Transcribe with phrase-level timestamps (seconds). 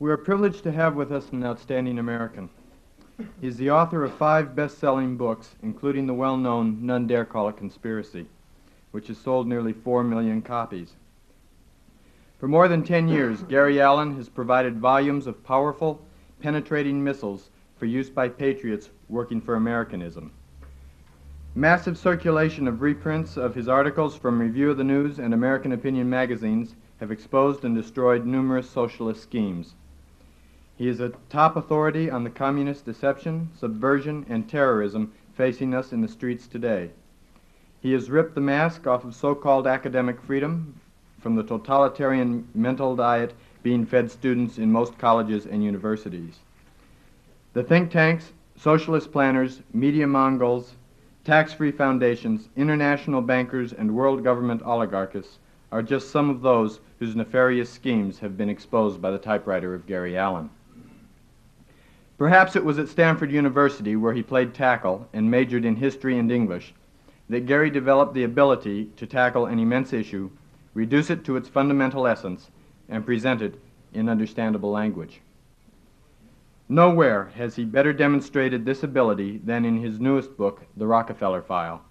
[0.00, 2.50] We are privileged to have with us an outstanding American.
[3.40, 7.24] He is the author of five best selling books, including the well known None Dare
[7.24, 8.26] Call It Conspiracy,
[8.92, 10.94] which has sold nearly four million copies.
[12.38, 16.00] For more than 10 years, Gary Allen has provided volumes of powerful,
[16.40, 20.30] penetrating missiles for use by patriots working for Americanism.
[21.56, 26.08] Massive circulation of reprints of his articles from Review of the News and American Opinion
[26.08, 29.74] magazines have exposed and destroyed numerous socialist schemes.
[30.78, 36.02] He is a top authority on the communist deception, subversion, and terrorism facing us in
[36.02, 36.90] the streets today.
[37.80, 40.80] He has ripped the mask off of so called academic freedom
[41.18, 46.38] from the totalitarian mental diet being fed students in most colleges and universities.
[47.54, 50.76] The think tanks, socialist planners, media mongols,
[51.24, 55.40] tax free foundations, international bankers, and world government oligarchists
[55.72, 59.84] are just some of those whose nefarious schemes have been exposed by the typewriter of
[59.84, 60.50] Gary Allen.
[62.18, 66.32] Perhaps it was at Stanford University, where he played tackle and majored in history and
[66.32, 66.74] English,
[67.28, 70.28] that Gary developed the ability to tackle an immense issue,
[70.74, 72.50] reduce it to its fundamental essence,
[72.88, 73.60] and present it
[73.92, 75.20] in understandable language.
[76.68, 81.82] Nowhere has he better demonstrated this ability than in his newest book, The Rockefeller File.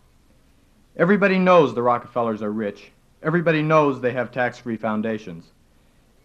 [0.98, 2.92] Everybody knows the Rockefellers are rich.
[3.24, 5.52] Everybody knows they have tax free foundations.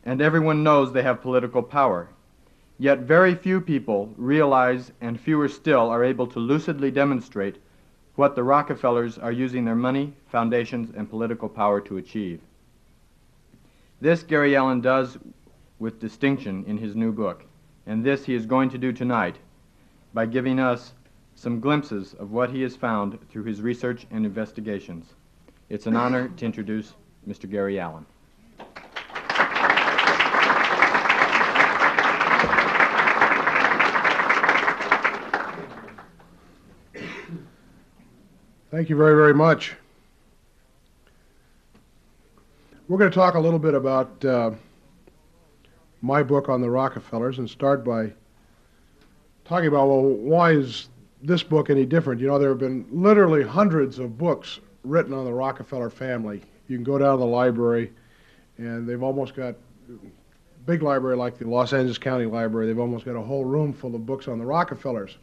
[0.05, 2.09] And everyone knows they have political power
[2.83, 7.59] Yet very few people realize, and fewer still are able to lucidly demonstrate
[8.17, 12.41] what the Rockefellers are using their money, foundations, and political power to achieve.
[14.01, 15.17] This Gary Allen does
[15.79, 17.45] with distinction in his new book,
[17.87, 19.37] and this he is going to do tonight
[20.13, 20.93] by giving us
[21.37, 25.15] some glimpses of what he has found through his research and investigations.
[25.69, 26.95] It's an honor to introduce
[27.29, 27.49] Mr.
[27.49, 28.07] Gary Allen.
[38.73, 39.75] Thank you very, very much.
[42.89, 44.53] We're going to talk a little bit about uh,
[46.01, 48.15] my book on the Rockefellers and start by
[49.45, 50.89] talking about, well, why is
[51.23, 52.19] this book any different?
[52.19, 56.41] You know, there have been literally hundreds of books written on the Rockefeller family.
[56.67, 57.93] You can go down to the library,
[58.57, 59.55] and they've almost got
[60.65, 62.69] big library like the Los Angeles County Library.
[62.69, 65.19] They've almost got a whole room full of books on the Rockefellers.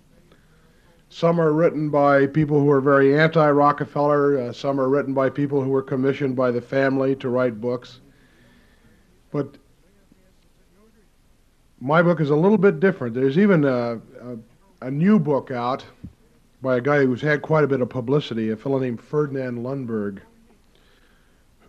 [1.09, 5.29] Some are written by people who are very anti Rockefeller, uh, some are written by
[5.29, 7.99] people who were commissioned by the family to write books.
[9.31, 9.57] But
[11.79, 13.15] my book is a little bit different.
[13.15, 14.37] There's even a, a,
[14.81, 15.83] a, new book out
[16.61, 20.19] by a guy who's had quite a bit of publicity, a fellow named Ferdinand Lundberg,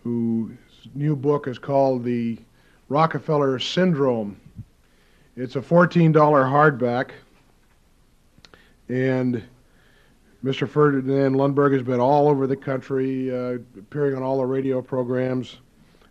[0.03, 0.51] whose
[0.93, 2.37] new book is called The
[2.89, 4.39] Rockefeller Syndrome.
[5.35, 7.11] It's a $14 hardback.
[8.89, 9.43] And
[10.43, 10.67] Mr.
[10.67, 15.57] Ferdinand Lundberg has been all over the country, uh, appearing on all the radio programs,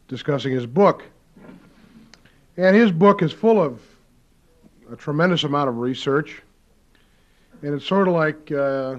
[0.08, 1.04] discussing his book.
[2.56, 3.80] And his book is full of
[4.90, 6.42] a tremendous amount of research.
[7.62, 8.96] And it's sort of like uh,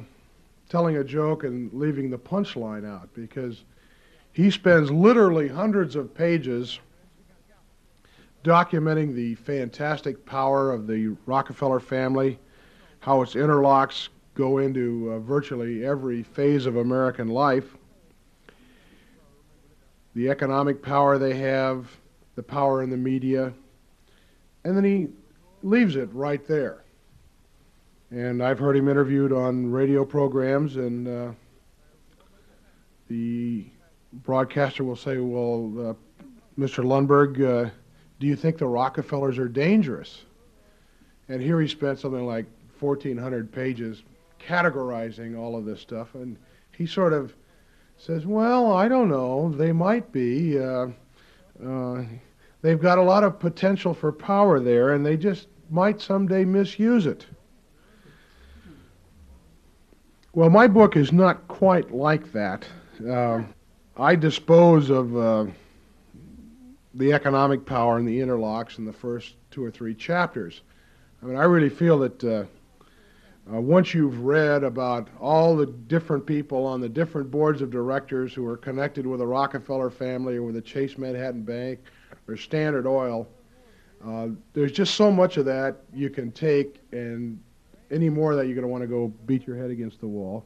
[0.70, 3.64] telling a joke and leaving the punchline out because
[4.34, 6.80] he spends literally hundreds of pages
[8.44, 12.40] documenting the fantastic power of the Rockefeller family
[13.02, 17.76] how its interlocks go into uh, virtually every phase of American life,
[20.16, 21.88] the economic power they have,
[22.36, 23.52] the power in the media,
[24.64, 25.08] and then he
[25.64, 26.84] leaves it right there.
[28.12, 31.32] And I've heard him interviewed on radio programs, and uh,
[33.08, 33.66] the
[34.14, 35.94] broadcaster will say, Well, uh,
[36.60, 36.84] Mr.
[36.84, 37.70] Lundberg, uh,
[38.20, 40.24] do you think the Rockefellers are dangerous?
[41.30, 42.46] And here he spent something like
[42.82, 44.04] 1,400 pages
[44.40, 46.16] categorizing all of this stuff.
[46.16, 46.38] And
[46.76, 47.34] he sort of
[47.98, 49.54] says, Well, I don't know.
[49.56, 50.60] They might be.
[50.60, 50.88] Uh,
[51.64, 52.04] uh,
[52.62, 57.06] they've got a lot of potential for power there, and they just might someday misuse
[57.06, 57.26] it.
[60.34, 62.66] Well, my book is not quite like that.
[63.08, 63.44] Uh,
[63.98, 65.46] I dispose of uh,
[66.94, 70.62] the economic power and the interlocks in the first two or three chapters.
[71.22, 72.24] I mean, I really feel that
[73.50, 78.34] uh, once you've read about all the different people on the different boards of directors
[78.34, 81.80] who are connected with the Rockefeller family or with the Chase Manhattan Bank
[82.28, 83.28] or Standard Oil,
[84.06, 87.40] uh, there's just so much of that you can take, and
[87.90, 90.08] any more of that you're going to want to go beat your head against the
[90.08, 90.46] wall.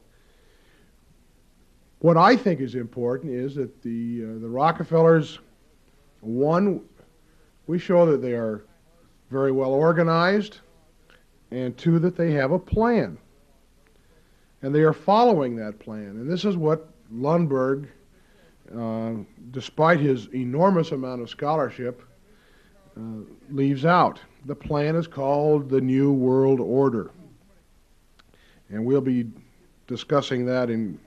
[2.00, 5.38] What I think is important is that the uh, the Rockefellers,
[6.20, 6.82] one,
[7.66, 8.64] we show that they are
[9.30, 10.60] very well organized,
[11.50, 13.18] and two, that they have a plan.
[14.62, 16.08] And they are following that plan.
[16.08, 17.88] And this is what Lundberg,
[18.76, 19.12] uh,
[19.52, 22.02] despite his enormous amount of scholarship,
[22.96, 23.00] uh,
[23.50, 24.20] leaves out.
[24.46, 27.10] The plan is called the New World Order.
[28.70, 29.30] And we'll be
[29.86, 30.98] discussing that in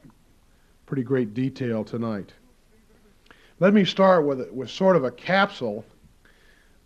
[0.85, 2.33] pretty great detail tonight.
[3.59, 5.83] Let me start with, with sort of a capsule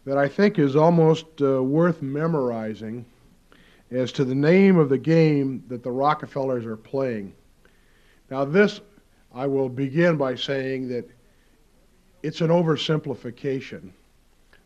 [0.05, 3.05] that I think is almost uh, worth memorizing
[3.93, 7.33] as to the name of the game that the Rockefellers are playing.
[8.29, 8.81] Now, this,
[9.33, 11.09] I will begin by saying that
[12.23, 13.91] it's an oversimplification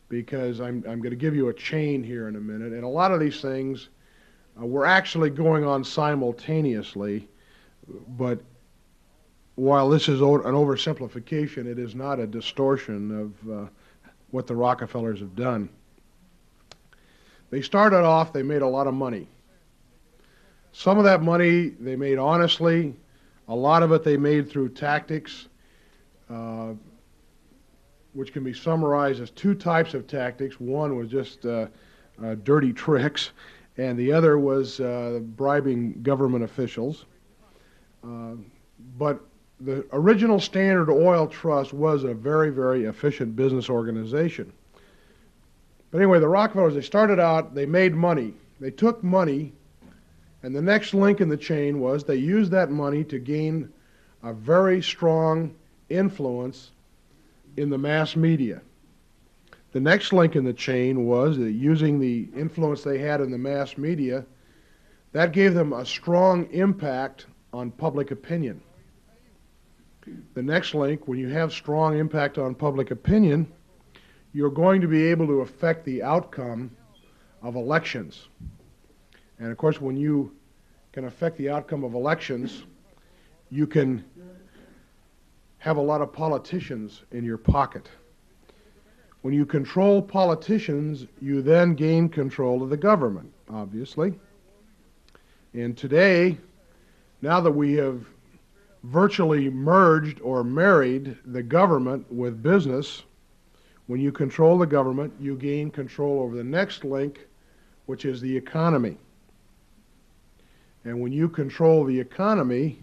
[0.09, 2.71] because I'm, I'm going to give you a chain here in a minute.
[2.71, 3.89] And a lot of these things
[4.59, 7.27] uh, were actually going on simultaneously,
[8.17, 8.39] but
[9.55, 13.67] while this is an oversimplification, it is not a distortion of uh,
[14.31, 15.67] what the Rockefellers have done.
[17.49, 19.27] They started off, they made a lot of money.
[20.71, 22.93] Some of that money they made honestly,
[23.47, 25.47] a lot of it they made through tactics,
[26.29, 26.73] uh,
[28.13, 30.59] which can be summarized as two types of tactics.
[30.59, 31.67] One was just uh,
[32.23, 33.31] uh, dirty tricks,
[33.77, 37.05] and the other was uh, bribing government officials.
[38.03, 38.33] Uh,
[38.97, 39.21] but
[39.61, 44.51] the original Standard Oil Trust was a very, very efficient business organization.
[45.91, 48.33] But anyway, the Rockefellers, they started out, they made money.
[48.59, 49.53] They took money,
[50.43, 53.71] and the next link in the chain was they used that money to gain
[54.23, 55.53] a very strong
[55.89, 56.71] influence
[57.55, 58.61] in the mass media.
[59.71, 63.37] The next link in the chain was that using the influence they had in the
[63.37, 64.25] mass media,
[65.11, 68.61] that gave them a strong impact on public opinion.
[70.33, 73.51] The next link, when you have strong impact on public opinion,
[74.37, 76.69] you're going to be able to affect the outcome
[77.41, 78.27] of elections.
[79.39, 80.31] And of course, when you
[80.91, 82.61] can affect the outcome of elections,
[83.49, 84.05] you can
[85.57, 87.89] have a lot of politicians in your pocket.
[89.23, 94.13] When you control politicians, you then gain control of the government, obviously.
[95.53, 96.37] And today,
[97.23, 98.05] now that we have
[98.83, 103.01] virtually merged or married the government with business.
[103.87, 107.25] When you control the government, you gain control over the next link,
[107.85, 108.97] which is the economy.
[110.83, 112.79] And when you control the economy,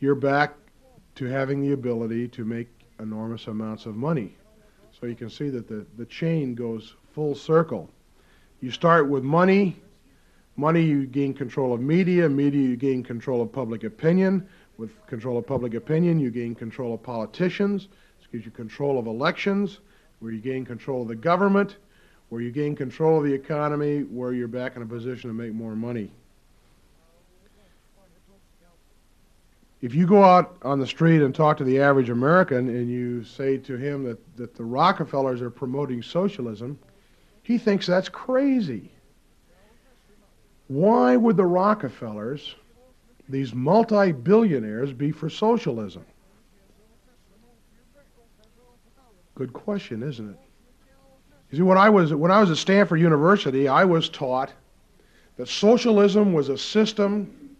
[0.00, 0.54] you're back
[1.14, 2.68] to having the ability to make
[3.00, 4.36] enormous amounts of money.
[4.98, 7.88] So you can see that the, the chain goes full circle.
[8.60, 9.80] You start with money.
[10.56, 12.28] Money, you gain control of media.
[12.28, 14.48] Media, you gain control of public opinion.
[14.78, 17.88] With control of public opinion, you gain control of politicians.
[18.18, 19.80] This gives you control of elections,
[20.22, 21.78] where you gain control of the government,
[22.28, 25.52] where you gain control of the economy, where you're back in a position to make
[25.52, 26.12] more money.
[29.80, 33.24] If you go out on the street and talk to the average American and you
[33.24, 36.78] say to him that, that the Rockefellers are promoting socialism,
[37.42, 38.92] he thinks that's crazy.
[40.68, 42.54] Why would the Rockefellers
[43.28, 46.04] these multi-billionaires be for socialism?
[49.34, 50.38] Good question, isn't it?
[51.50, 54.52] You see, when I was when I was at Stanford University, I was taught
[55.36, 57.56] that socialism was a system,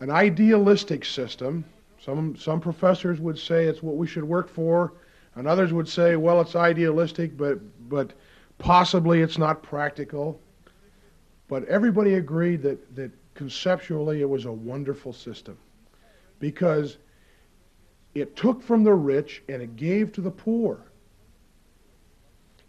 [0.00, 1.64] an idealistic system.
[2.00, 4.92] Some some professors would say it's what we should work for,
[5.36, 8.12] and others would say, well, it's idealistic, but but
[8.58, 10.40] possibly it's not practical.
[11.48, 15.58] But everybody agreed that that conceptually, it was a wonderful system
[16.40, 16.98] because
[18.14, 20.78] it took from the rich and it gave to the poor.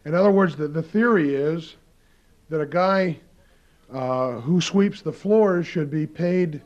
[0.05, 1.75] In other words, the, the theory is
[2.49, 3.17] that a guy
[3.91, 6.61] uh, who sweeps the floors should be paid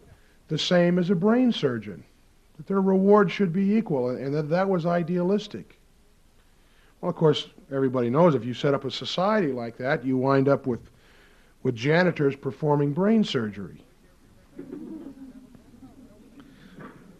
[0.47, 2.03] the same as a brain surgeon,
[2.57, 5.77] that their reward should be equal, and that that was idealistic.
[7.01, 10.49] Well, of course, everybody knows if you set up a society like that, you wind
[10.49, 10.81] up with,
[11.63, 13.83] with janitors performing brain surgery.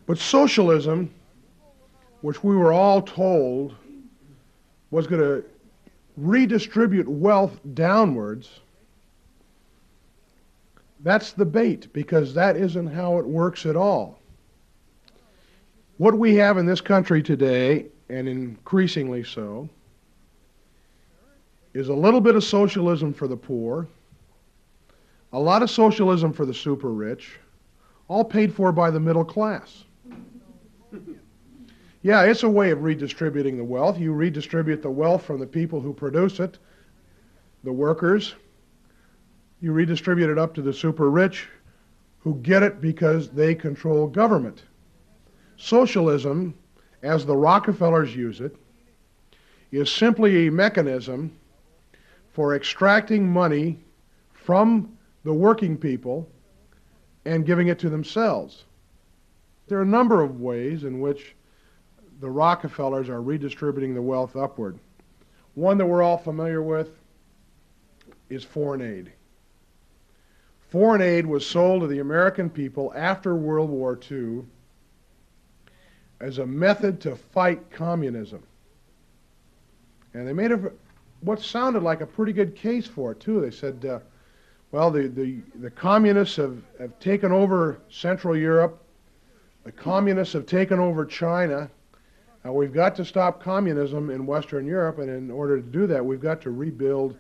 [0.06, 1.14] But socialism,
[2.22, 3.76] which we were all told
[4.92, 5.44] was going to
[6.18, 8.60] redistribute wealth downwards,
[11.02, 14.20] that's the bait because that isn't how it works at all.
[15.98, 19.70] What we have in this country today, and increasingly so,
[21.74, 23.88] is a little bit of socialism for the poor
[25.34, 27.40] a lot of socialism for the super rich,
[28.08, 29.84] all paid for by the middle class.
[32.02, 34.00] Yeah, it's a way of redistributing the wealth.
[34.00, 36.58] You redistribute the wealth from the people who produce it
[37.64, 38.36] the workers.
[39.60, 41.50] You redistribute it up to the super rich
[42.20, 44.64] who get it because they control government.
[45.58, 46.54] Socialism,
[47.04, 48.56] as the Rockefellers use it,
[49.72, 51.38] is simply a mechanism
[52.32, 53.78] for extracting money
[54.32, 56.30] from the working people
[57.26, 58.64] and giving it to themselves.
[59.68, 61.36] There are a number of ways in which
[62.20, 64.78] the Rockefellers are redistributing the wealth upward.
[65.56, 66.90] One that we're all familiar with
[68.30, 69.12] is foreign aid.
[70.70, 74.44] Foreign aid was sold to the American people after World War II
[76.20, 78.44] as a method to fight communism.
[80.14, 80.72] And they made a,
[81.22, 83.42] what sounded like a pretty good case for it, too.
[83.42, 84.00] They said, uh,
[84.72, 88.84] well, the, the, the communists have, have taken over Central Europe,
[89.64, 91.70] the communists have taken over China.
[92.44, 96.06] Now, we've got to stop communism in Western Europe, and in order to do that,
[96.06, 97.18] we've got to rebuild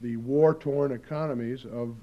[0.00, 1.96] the war torn economies of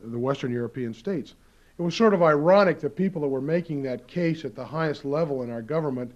[0.00, 1.34] the Western European states.
[1.78, 5.04] It was sort of ironic that people that were making that case at the highest
[5.04, 6.12] level in our government,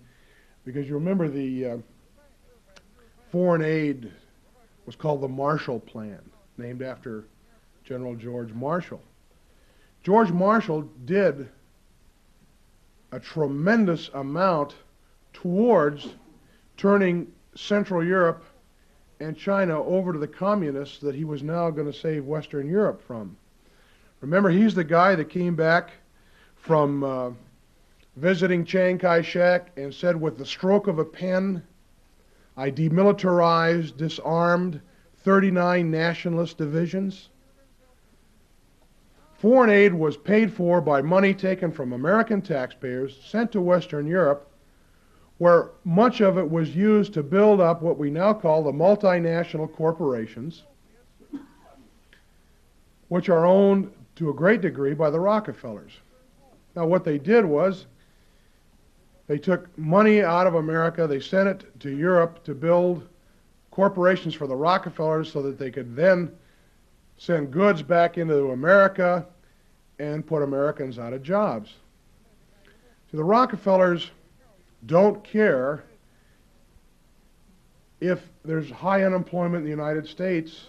[0.65, 1.77] because you remember the uh,
[3.31, 4.11] foreign aid
[4.87, 6.21] was called the Marshall Plan,
[6.59, 7.25] named after
[7.85, 9.03] General George Marshall.
[10.03, 11.49] George Marshall did
[13.13, 14.75] a tremendous amount
[15.33, 16.15] towards
[16.77, 18.45] turning Central Europe
[19.21, 23.03] and China over to the communists that he was now going to save Western Europe
[23.03, 23.37] from.
[24.21, 25.93] Remember, he's the guy that came back
[26.57, 27.31] from uh,
[28.17, 31.63] visiting Chiang Kai shek and said, with the stroke of a pen,
[32.57, 34.81] I demilitarized, disarmed
[35.25, 37.29] 39 nationalist divisions.
[39.39, 44.50] Foreign aid was paid for by money taken from American taxpayers, sent to Western Europe,
[45.41, 49.73] where much of it was used to build up what we now call the multinational
[49.73, 50.65] corporations,
[53.09, 55.93] which are owned to a great degree by the Rockefellers.
[56.77, 57.87] Now, what they did was
[59.29, 63.09] they took money out of America, they sent it to Europe to build
[63.71, 66.31] corporations for the Rockefellers so that they could then
[67.17, 69.25] send goods back into America
[69.99, 71.77] and put Americans out of jobs.
[73.11, 74.11] So the Rockefellers
[74.87, 75.85] don't care
[78.01, 80.69] if there's high unemployment in the United States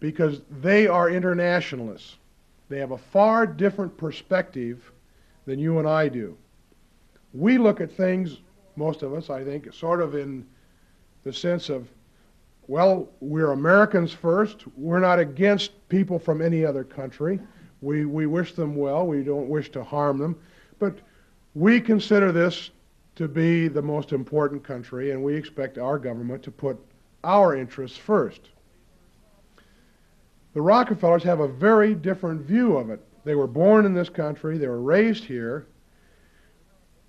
[0.00, 2.16] because they are internationalists.
[2.68, 4.90] They have a far different perspective
[5.46, 6.36] than you and I do.
[7.32, 8.38] We look at things,
[8.76, 10.46] most of us, I think, sort of in
[11.22, 11.88] the sense of,
[12.66, 14.64] well, we're Americans first.
[14.76, 17.38] We're not against people from any other country.
[17.80, 19.06] We, we wish them well.
[19.06, 20.36] We don't wish to harm them.
[20.78, 20.98] But
[21.54, 22.70] we consider this
[23.16, 26.78] to be the most important country, and we expect our government to put
[27.22, 28.50] our interests first.
[30.52, 33.00] The Rockefellers have a very different view of it.
[33.24, 35.66] They were born in this country, they were raised here,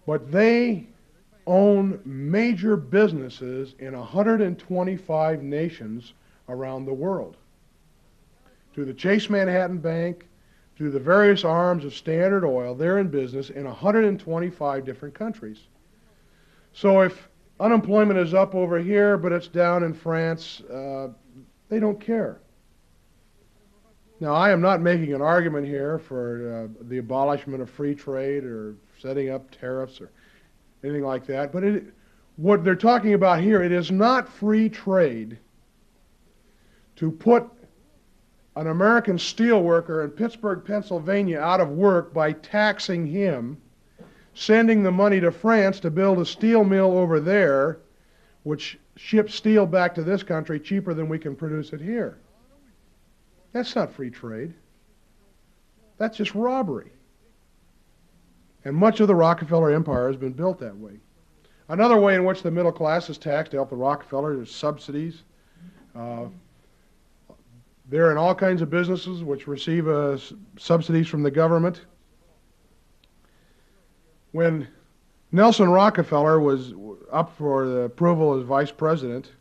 [0.05, 0.87] but they
[1.47, 6.13] own major businesses in 125 nations
[6.49, 7.37] around the world.
[8.73, 10.27] Through the Chase Manhattan Bank,
[10.75, 15.59] through the various arms of Standard Oil, they're in business in 125 different countries.
[16.75, 17.29] So if
[17.61, 21.07] unemployment is up over here, but it's down in France, uh,
[21.69, 22.41] they don't care.
[24.19, 28.43] Now, I am not making an argument here for uh, the abolishment of free trade
[28.43, 30.11] or setting up tariffs or
[30.83, 31.93] anything like that, but it,
[32.35, 35.39] what they're talking about here, it is not free trade
[36.97, 37.49] to put
[38.57, 43.61] an American steel worker in Pittsburgh, Pennsylvania out of work by taxing him
[44.35, 47.79] sending the money to France to build a steel mill over there,
[48.43, 52.19] which ships steel back to this country cheaper than we can produce it here.
[53.53, 54.53] That's not free trade.
[55.97, 56.91] That's just robbery.
[58.65, 60.99] And much of the Rockefeller empire has been built that way.
[61.69, 65.23] Another way in which the middle class is taxed to help the Rockefellers is subsidies.
[65.95, 66.25] Uh,
[67.87, 70.17] they're in all kinds of businesses which receive uh,
[70.57, 71.85] subsidies from the government
[74.35, 74.67] when
[75.31, 76.73] Nelson Rockefeller was
[77.09, 79.31] up for the approval as vice president,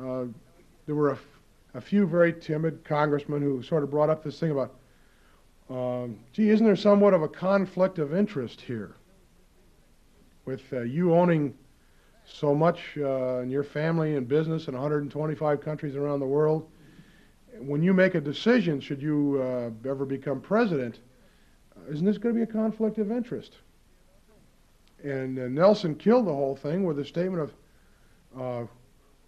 [0.00, 0.24] uh,
[0.86, 1.16] there were
[1.74, 4.74] a, few very timid congressmen who sort of brought up this thing about,
[5.70, 8.96] um, gee, isn't there somewhat of a conflict of interest here
[10.46, 11.54] with uh, you owning
[12.24, 16.68] so much uh, in your family and business in 125 countries around the world?
[17.60, 20.98] When you make a decision, should you uh, ever become president,
[21.88, 23.58] isn't this going to be a conflict of interest?
[25.04, 28.66] And uh, Nelson killed the whole thing with a statement of, uh,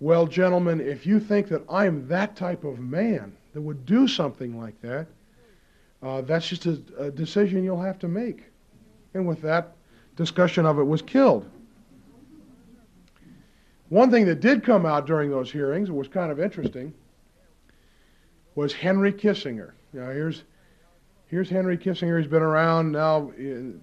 [0.01, 4.59] Well, gentlemen, if you think that I'm that type of man that would do something
[4.59, 5.07] like that,
[6.03, 8.45] uh, that's just a, a decision you'll have to make.
[9.15, 9.77] And with that,
[10.17, 11.49] discussion of it was killed.
[13.89, 16.93] One thing that did come out during those hearings, that was kind of interesting,
[18.55, 19.73] was Henry Kissinger.
[19.93, 20.43] Now, here's,
[21.27, 22.19] here's Henry Kissinger.
[22.19, 23.81] He's been around now in,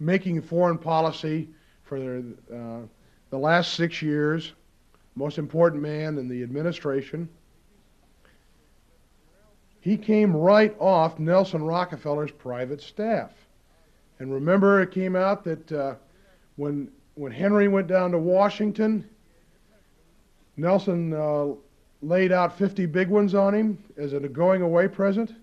[0.00, 1.48] making foreign policy
[1.82, 2.86] for the, uh,
[3.30, 4.52] the last six years,
[5.14, 7.28] most important man in the administration.
[9.80, 13.32] He came right off Nelson Rockefeller's private staff.
[14.18, 15.94] And remember, it came out that uh,
[16.56, 19.08] when, when Henry went down to Washington,
[20.56, 21.54] Nelson uh,
[22.02, 25.34] laid out 50 big ones on him as a going away present.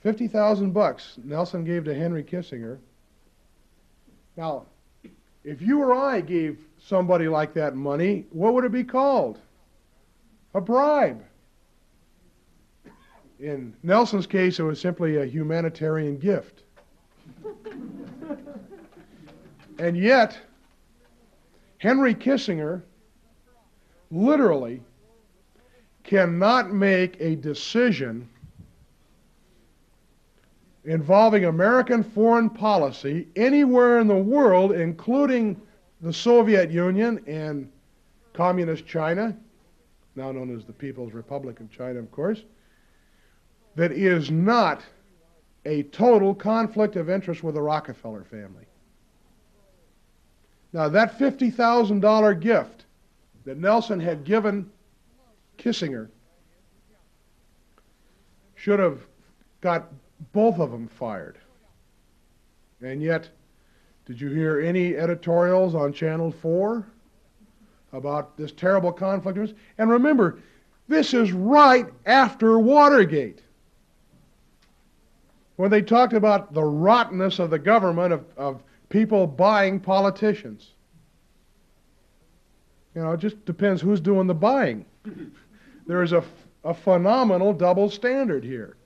[0.00, 2.78] 50,000 bucks Nelson gave to Henry Kissinger.
[4.36, 4.66] Now,
[5.44, 9.40] if you or I gave somebody like that money, what would it be called?
[10.54, 11.24] A bribe.
[13.38, 16.62] In Nelson's case, it was simply a humanitarian gift.
[19.78, 20.38] and yet,
[21.78, 22.82] Henry Kissinger
[24.10, 24.82] literally
[26.04, 28.28] cannot make a decision
[30.84, 35.60] involving American foreign policy anywhere in the world, including
[36.00, 37.70] the Soviet Union and
[38.32, 39.36] Communist China,
[40.16, 42.42] now known as the People's Republic of China, of course,
[43.76, 44.82] that is not
[45.66, 48.64] a total conflict of interest with the Rockefeller family.
[50.72, 52.84] Now, that $50,000 gift
[53.44, 54.70] that Nelson had given
[55.58, 56.08] Kissinger
[58.54, 59.00] should have
[59.60, 59.88] got
[60.32, 61.38] both of them fired.
[62.82, 63.28] And yet,
[64.06, 66.86] did you hear any editorials on Channel 4
[67.92, 69.54] about this terrible conflict?
[69.78, 70.38] And remember,
[70.88, 73.42] this is right after Watergate.
[75.56, 80.72] When they talked about the rottenness of the government, of, of people buying politicians.
[82.94, 84.84] You know, it just depends who's doing the buying.
[85.86, 86.22] there is a,
[86.64, 88.76] a phenomenal double standard here.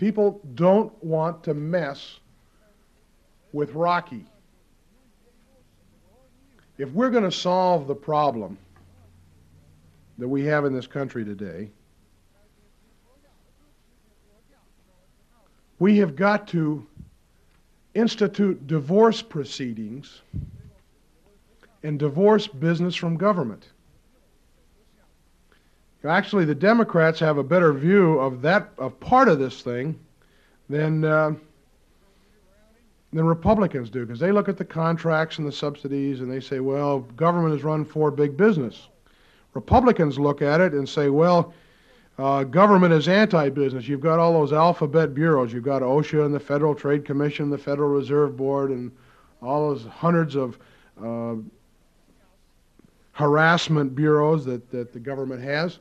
[0.00, 2.20] People don't want to mess
[3.52, 4.24] with Rocky.
[6.78, 8.56] If we're going to solve the problem
[10.16, 11.70] that we have in this country today,
[15.78, 16.86] we have got to
[17.92, 20.22] institute divorce proceedings
[21.82, 23.66] and divorce business from government.
[26.04, 29.98] Actually, the Democrats have a better view of that of part of this thing
[30.70, 31.34] than uh,
[33.12, 36.60] than Republicans do, because they look at the contracts and the subsidies and they say,
[36.60, 38.88] well, government is run for big business.
[39.52, 41.52] Republicans look at it and say, well,
[42.18, 43.88] uh, government is anti-business.
[43.88, 45.52] You've got all those alphabet bureaus.
[45.52, 48.92] You've got OSHA and the Federal Trade Commission, the Federal Reserve Board, and
[49.42, 50.58] all those hundreds of
[51.02, 51.34] uh,
[53.12, 55.80] harassment bureaus that, that the government has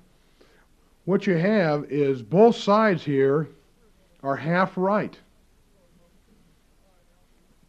[1.09, 3.49] what you have is both sides here
[4.21, 5.17] are half right.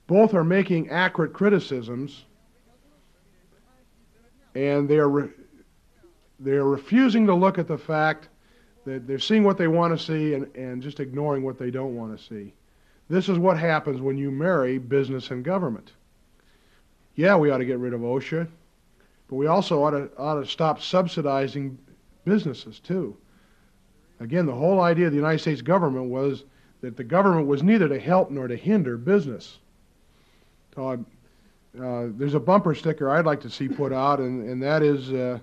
[0.07, 2.27] Both are making accurate criticisms,
[4.55, 5.31] and they are, re-
[6.39, 8.29] they are refusing to look at the fact
[8.85, 11.97] that they're seeing what they want to see and, and just ignoring what they don't
[11.97, 12.53] want to see.
[13.09, 15.93] This is what happens when you marry business and government.
[17.15, 18.47] Yeah, we ought to get rid of OSHA,
[19.29, 21.79] but we also ought to, ought to stop subsidizing
[22.27, 23.17] businesses too.
[24.21, 26.45] Again, the whole idea of the United States government was
[26.83, 29.59] that the government was neither to help nor to hinder business.
[30.77, 30.97] Uh,
[31.81, 35.11] uh, there's a bumper sticker I'd like to see put out, and, and that is
[35.13, 35.39] uh,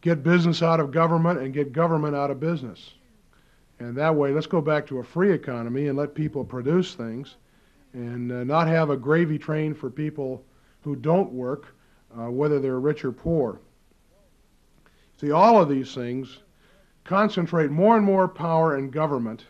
[0.00, 2.94] get business out of government and get government out of business.
[3.78, 7.36] And that way, let's go back to a free economy and let people produce things
[7.92, 10.44] and uh, not have a gravy train for people
[10.82, 11.74] who don't work,
[12.18, 13.60] uh, whether they're rich or poor.
[15.20, 16.38] See, all of these things
[17.04, 19.46] concentrate more and more power in government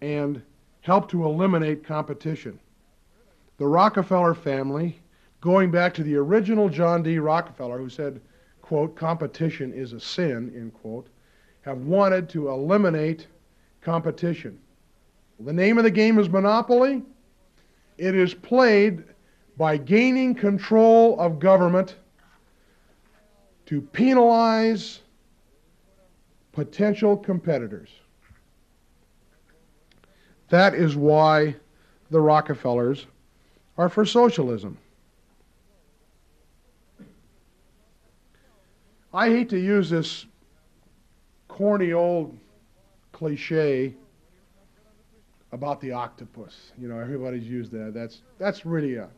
[0.00, 0.42] and
[0.80, 2.58] help to eliminate competition.
[3.58, 5.00] The Rockefeller family,
[5.40, 7.18] going back to the original John D.
[7.18, 8.20] Rockefeller, who said,
[8.60, 11.08] quote, competition is a sin, end quote,
[11.62, 13.28] have wanted to eliminate
[13.80, 14.58] competition.
[15.40, 17.02] The name of the game is monopoly.
[17.98, 19.04] It is played
[19.56, 21.96] by gaining control of government
[23.66, 25.01] to penalize
[26.52, 27.88] potential competitors.
[30.50, 31.56] That is why
[32.10, 33.06] the Rockefellers
[33.78, 34.76] are for socialism.
[39.14, 40.26] I hate to use this
[41.48, 42.36] corny old
[43.12, 43.94] cliche
[45.52, 46.72] about the octopus.
[46.78, 47.92] You know, everybody's used that.
[47.92, 49.08] That's that's really a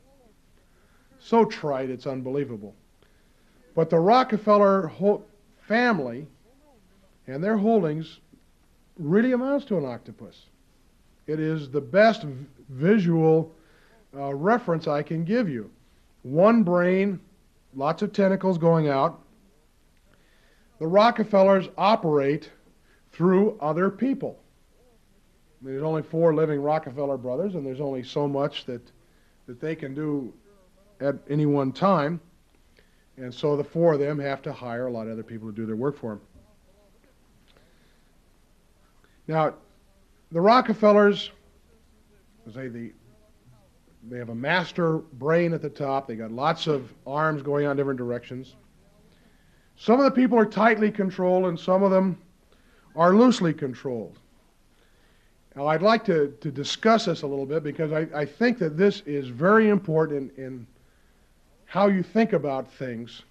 [1.20, 2.74] so trite it's unbelievable.
[3.74, 4.92] But the Rockefeller
[5.66, 6.26] family
[7.26, 8.20] and their holdings
[8.98, 10.46] really amounts to an octopus.
[11.26, 12.24] It is the best
[12.68, 13.54] visual
[14.14, 15.70] uh, reference I can give you.
[16.22, 17.20] One brain,
[17.74, 19.20] lots of tentacles going out.
[20.78, 22.50] The Rockefellers operate
[23.12, 24.38] through other people.
[25.62, 28.82] There's only four living Rockefeller brothers, and there's only so much that,
[29.46, 30.32] that they can do
[31.00, 32.20] at any one time.
[33.16, 35.54] And so the four of them have to hire a lot of other people to
[35.54, 36.20] do their work for them.
[39.26, 39.54] Now,
[40.32, 41.30] the Rockefellers,
[42.52, 42.92] say the,
[44.08, 46.06] they have a master brain at the top.
[46.06, 48.54] They got lots of arms going on different directions.
[49.76, 52.18] Some of the people are tightly controlled, and some of them
[52.94, 54.18] are loosely controlled.
[55.56, 58.76] Now, I'd like to, to discuss this a little bit because I, I think that
[58.76, 60.66] this is very important in, in
[61.64, 63.22] how you think about things.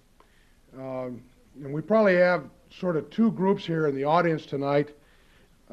[0.76, 1.22] Um,
[1.62, 4.96] and we probably have sort of two groups here in the audience tonight.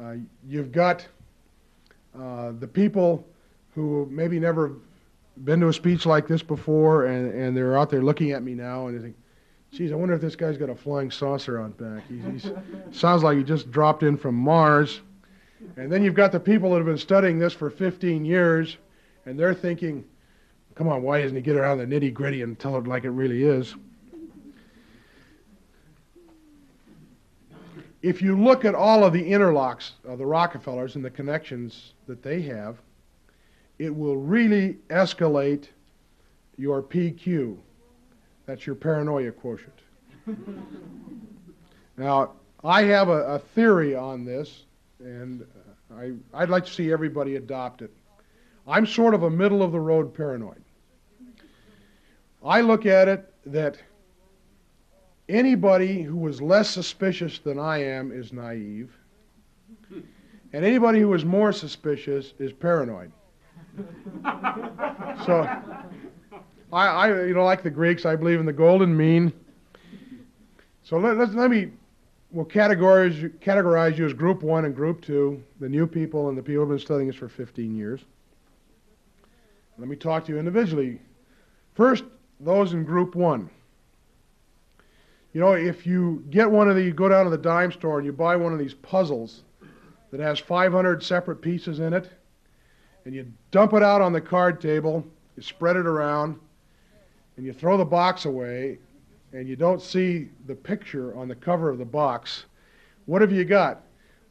[0.02, 0.14] Uh,
[0.48, 1.06] you've got
[2.18, 3.24] uh, the people
[3.74, 4.72] who maybe never
[5.44, 8.54] been to a speech like this before, and, and they're out there looking at me
[8.54, 9.16] now, and they think,
[9.70, 12.02] geez, I wonder if this guy's got a flying saucer on back.
[12.08, 12.20] He
[12.90, 15.00] sounds like he just dropped in from Mars.
[15.76, 18.76] And then you've got the people that have been studying this for 15 years,
[19.24, 20.04] and they're thinking,
[20.74, 23.10] come on, why doesn't he get around the nitty gritty and tell it like it
[23.10, 23.74] really is?
[28.02, 32.22] If you look at all of the interlocks of the Rockefellers and the connections that
[32.22, 32.78] they have,
[33.78, 35.66] it will really escalate
[36.56, 37.56] your PQ.
[38.46, 39.78] That's your paranoia quotient.
[41.96, 42.32] now,
[42.64, 44.64] I have a, a theory on this
[44.98, 47.90] and uh, I, I'd like to see everybody adopt it.
[48.66, 50.62] I'm sort of a middle of the road paranoid.
[52.44, 53.76] I look at it that
[55.28, 58.90] anybody who is less suspicious than I am is naive,
[60.52, 63.12] and anybody who is more suspicious is paranoid.
[65.24, 65.48] so,
[66.72, 69.32] I, I, you know, like the Greeks, I believe in the golden mean.
[70.84, 71.70] So let, let, let me
[72.32, 76.42] we'll categorize, categorize you as group one and group two, the new people and the
[76.42, 78.00] people who have been studying this for 15 years.
[79.78, 81.00] Let me talk to you individually.
[81.74, 82.04] First,
[82.40, 83.48] those in group one.
[85.32, 87.98] You know, if you get one of the, you go down to the dime store
[87.98, 89.44] and you buy one of these puzzles
[90.10, 92.10] that has 500 separate pieces in it,
[93.04, 95.04] and you dump it out on the card table,
[95.36, 96.38] you spread it around,
[97.36, 98.78] and you throw the box away,
[99.32, 102.44] and you don't see the picture on the cover of the box,
[103.06, 103.80] what have you got?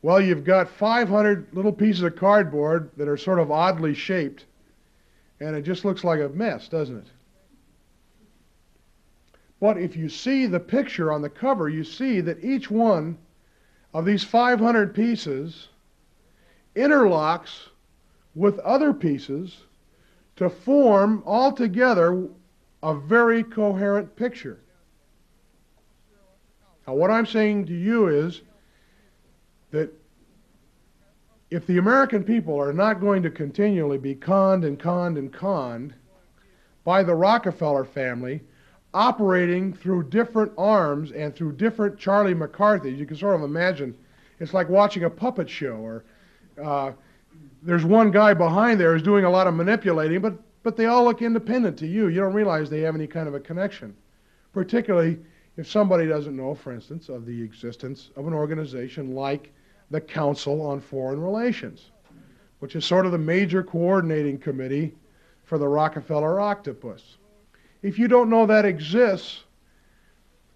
[0.04, 4.46] Well, you've got 500 little pieces of cardboard that are sort of oddly shaped,
[5.40, 7.08] and it just looks like a mess, doesn't it?
[9.62, 13.20] But if you see the picture on the cover, you see that each one
[13.94, 15.70] of these 500 pieces
[16.76, 17.70] interlocks
[18.34, 19.66] with other pieces
[20.38, 22.28] to form altogether
[22.82, 24.60] a very coherent picture.
[26.88, 28.42] Now, what I'm saying to you is
[29.70, 29.94] that
[31.52, 35.94] if the American people are not going to continually be conned and conned and conned
[36.84, 38.42] by the Rockefeller family,
[38.94, 43.96] operating through different arms and through different Charlie McCarthy's, you can sort of imagine
[44.40, 46.04] it's like watching a puppet show or
[46.62, 46.92] uh,
[47.64, 51.04] there's one guy behind there who's doing a lot of manipulating, but, but they all
[51.04, 52.08] look independent to you.
[52.08, 53.96] You don't realize they have any kind of a connection,
[54.52, 55.20] particularly
[55.58, 59.54] if somebody doesn't know, for instance, of the existence of an organization like
[59.92, 61.92] the Council on Foreign Relations,
[62.60, 64.94] which is sort of the major coordinating committee
[65.44, 67.18] for the Rockefeller octopus.
[67.82, 69.44] If you don't know that exists,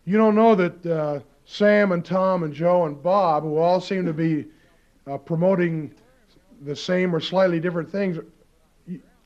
[0.06, 4.06] you don't know that uh, Sam and Tom and Joe and Bob, who all seem
[4.06, 4.46] to be
[5.08, 5.94] uh, promoting
[6.62, 8.18] the same or slightly different things,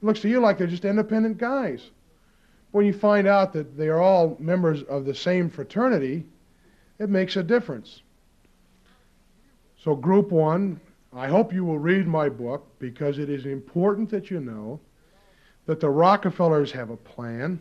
[0.02, 1.92] looks to you like they're just independent guys
[2.72, 6.26] when you find out that they are all members of the same fraternity,
[7.00, 8.04] it makes a difference.
[9.78, 10.80] So, group one,
[11.14, 14.80] I hope you will read my book because it is important that you know
[15.66, 17.60] that the Rockefellers have a plan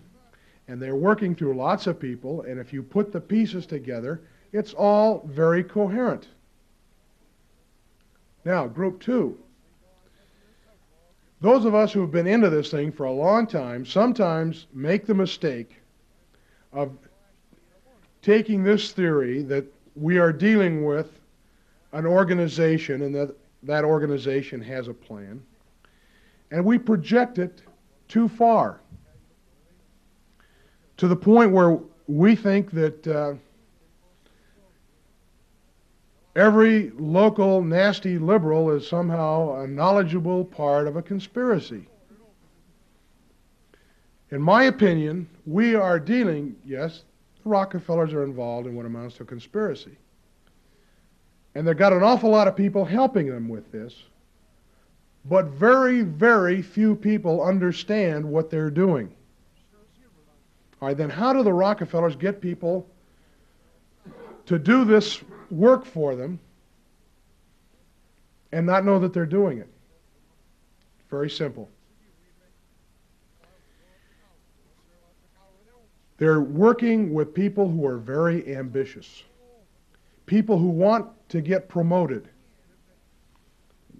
[0.69, 4.21] and they're working through lots of people, and if you put the pieces together,
[4.53, 6.29] it's all very coherent.
[8.45, 9.39] Now, group two.
[11.41, 15.07] Those of us who have been into this thing for a long time sometimes make
[15.07, 15.77] the mistake
[16.73, 16.93] of
[18.23, 21.21] taking this theory that we are dealing with
[21.93, 25.43] an organization and that that organization has a plan,
[26.51, 27.63] and we project it
[28.07, 28.81] too far
[30.99, 33.35] to the point where we think that uh,
[36.37, 41.87] every local nasty liberal is somehow a knowledgeable part of a conspiracy.
[44.31, 47.05] In my opinion, we are dealing, yes,
[47.43, 49.97] the Rockefellers are involved in what amounts to a conspiracy.
[51.55, 53.95] And they've got an awful lot of people helping them with this.
[55.25, 59.15] But very, very few people understand what they're doing.
[60.81, 62.89] All right, then how do the Rockefellers get people
[64.47, 66.39] to do this work for them
[68.53, 69.69] and not know that they're doing it?
[71.11, 71.69] Very simple.
[76.19, 79.23] They're working with people who are very ambitious,
[80.27, 82.29] people who want to get promoted,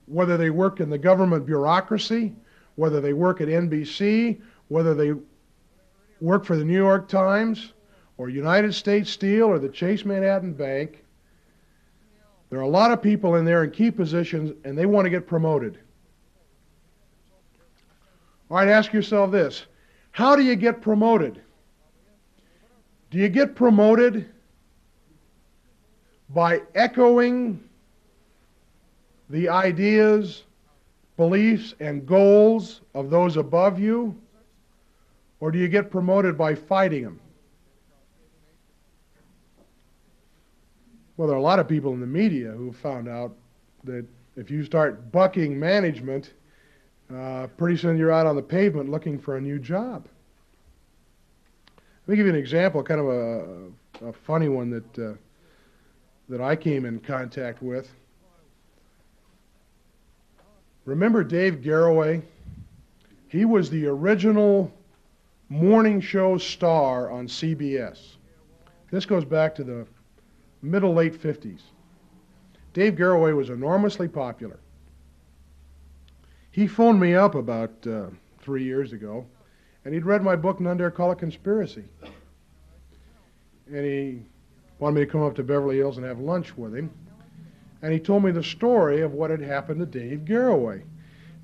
[0.07, 2.35] whether they work in the government bureaucracy,
[2.75, 5.13] whether they work at NBC, whether they
[6.21, 7.73] work for the New York Times
[8.17, 11.05] or United States Steel or the Chase Manhattan Bank.
[12.51, 15.11] There are a lot of people in there in key positions and they want to
[15.11, 15.79] get promoted.
[18.51, 19.67] All right, ask yourself this
[20.11, 21.43] How do you get promoted?
[23.11, 24.29] Do you get promoted
[26.31, 27.63] by echoing
[29.31, 30.45] the ideas,
[31.17, 34.17] beliefs, and goals of those above you?
[35.41, 37.21] Or do you get promoted by fighting them?
[41.17, 43.35] Well, there are a lot of people in the media who found out
[43.85, 46.33] that if you start bucking management,
[47.13, 50.07] uh, pretty soon you're out on the pavement looking for a new job.
[52.07, 55.15] Let me give you an example, kind of a, a funny one that, uh,
[56.29, 57.91] that I came in contact with.
[60.85, 62.23] Remember Dave Garroway?
[63.29, 64.73] He was the original
[65.49, 68.17] morning show star on CBS.
[68.91, 69.87] This goes back to the
[70.63, 71.61] middle late 50s.
[72.75, 74.61] Dave Garroway was enormously popular.
[76.51, 78.07] He phoned me up about uh,
[78.41, 79.27] three years ago
[79.85, 81.85] and he'd read my book, None Dare Call It Conspiracy.
[83.73, 84.23] And he
[84.79, 86.91] wanted me to come up to Beverly Hills and have lunch with him.
[87.81, 90.83] And he told me the story of what had happened to Dave Garroway.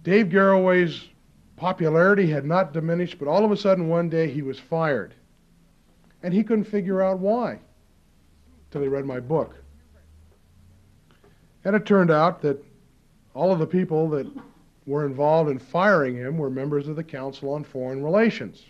[0.02, 1.08] Dave Garroway's
[1.56, 5.14] popularity had not diminished, but all of a sudden one day he was fired.
[6.22, 7.58] And he couldn't figure out why
[8.66, 9.54] until he read my book.
[11.64, 12.62] And it turned out that
[13.34, 14.26] all of the people that
[14.86, 18.64] were involved in firing him were members of the Council on Foreign Relations,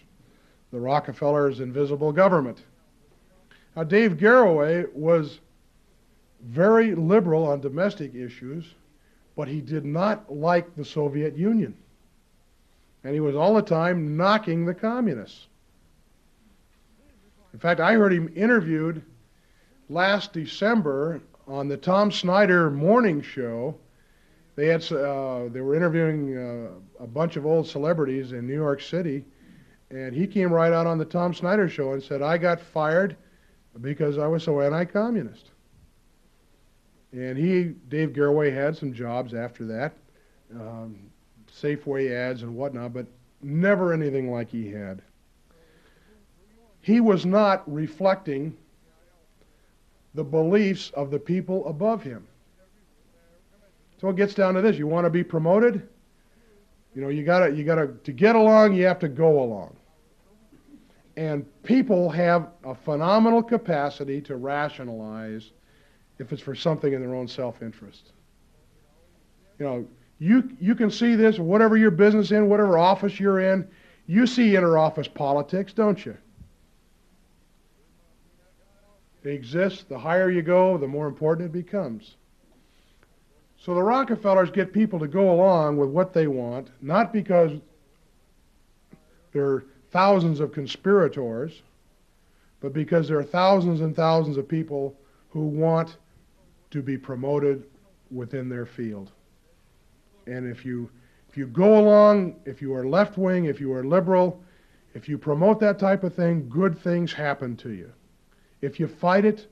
[0.72, 2.62] the Rockefellers' invisible government.
[3.76, 5.40] Now, Dave Garroway was
[6.42, 8.74] very liberal on domestic issues,
[9.36, 11.76] but he did not like the Soviet Union.
[13.04, 15.46] And he was all the time knocking the communists.
[17.52, 19.02] In fact, I heard him interviewed
[19.88, 23.76] last December on the Tom Snyder morning show
[24.56, 28.80] they had uh, they were interviewing uh, a bunch of old celebrities in New York
[28.80, 29.24] City,
[29.90, 33.16] and he came right out on the Tom Snyder show and said, "I got fired
[33.80, 35.50] because I was so anti-communist."
[37.12, 39.94] And he, Dave Garroway, had some jobs after that,
[40.54, 41.03] um,
[41.64, 43.06] Safeway ads and whatnot, but
[43.42, 45.00] never anything like he had.
[46.82, 48.54] He was not reflecting
[50.14, 52.26] the beliefs of the people above him.
[53.98, 55.88] So it gets down to this: you want to be promoted.
[56.94, 59.74] You know, you gotta, you gotta, to get along, you have to go along.
[61.16, 65.50] And people have a phenomenal capacity to rationalize
[66.18, 68.12] if it's for something in their own self-interest.
[69.58, 69.86] You know,
[70.18, 73.66] you, you can see this, whatever your business in, whatever office you're in,
[74.06, 76.16] you see inter-office politics, don't you?
[79.24, 79.84] It exists.
[79.84, 82.16] The higher you go, the more important it becomes.
[83.56, 87.52] So the Rockefellers get people to go along with what they want, not because
[89.32, 91.62] there are thousands of conspirators,
[92.60, 94.94] but because there are thousands and thousands of people
[95.30, 95.96] who want
[96.70, 97.64] to be promoted
[98.10, 99.10] within their field.
[100.26, 100.90] And if you
[101.28, 104.40] if you go along, if you are left wing, if you are liberal,
[104.94, 107.92] if you promote that type of thing, good things happen to you.
[108.60, 109.48] If you fight it,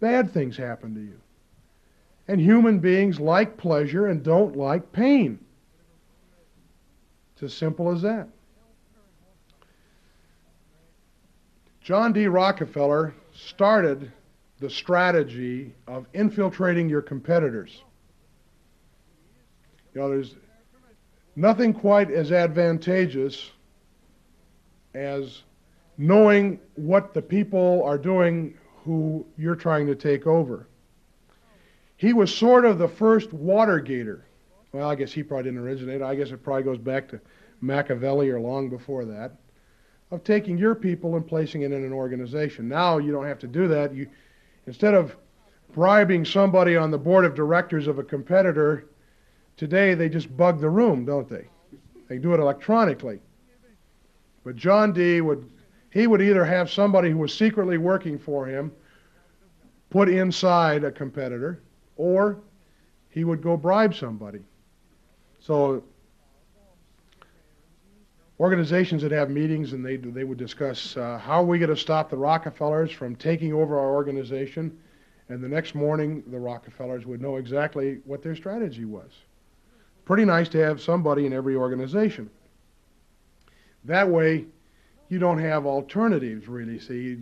[0.00, 1.20] bad things happen to you.
[2.26, 5.38] And human beings like pleasure and don't like pain.
[7.34, 8.28] It's as simple as that.
[11.82, 12.28] John D.
[12.28, 14.10] Rockefeller started
[14.58, 17.82] the strategy of infiltrating your competitors.
[19.94, 20.34] You know, there's
[21.36, 23.50] nothing quite as advantageous
[24.94, 25.42] as
[25.96, 28.54] knowing what the people are doing
[28.84, 30.66] who you're trying to take over.
[31.96, 34.22] He was sort of the first Watergator.
[34.72, 36.02] Well, I guess he probably didn't originate.
[36.02, 37.20] I guess it probably goes back to
[37.60, 39.36] Machiavelli or long before that,
[40.10, 42.68] of taking your people and placing it in an organization.
[42.68, 43.94] Now you don't have to do that.
[43.94, 44.08] You,
[44.66, 45.16] instead of
[45.72, 48.86] bribing somebody on the board of directors of a competitor,
[49.56, 51.48] today they just bug the room, don't they?
[52.08, 53.20] They do it electronically.
[54.44, 55.20] But John D.
[55.20, 55.50] would
[55.90, 58.72] he would either have somebody who was secretly working for him
[59.90, 61.62] put inside a competitor,
[61.96, 62.40] or
[63.10, 64.40] he would go bribe somebody.
[65.38, 65.84] So
[68.40, 71.76] organizations that have meetings and they they would discuss uh, how are we going to
[71.76, 74.76] stop the Rockefellers from taking over our organization,
[75.28, 79.12] and the next morning the Rockefellers would know exactly what their strategy was.
[80.04, 82.28] Pretty nice to have somebody in every organization.
[83.84, 84.44] That way,
[85.08, 86.78] you don't have alternatives really.
[86.78, 87.18] See,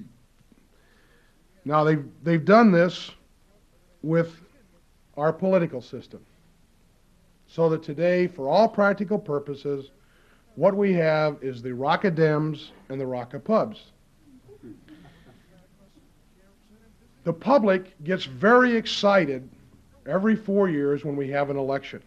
[1.64, 3.10] now they've they've done this
[4.02, 4.40] with
[5.16, 6.24] our political system,
[7.46, 9.90] so that today, for all practical purposes,
[10.56, 13.78] what we have is the Rockadems and the Rockapubs.
[17.24, 19.48] The public gets very excited
[20.06, 22.02] every four years when we have an election.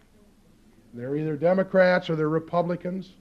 [0.96, 3.12] They're either Democrats or they're Republicans.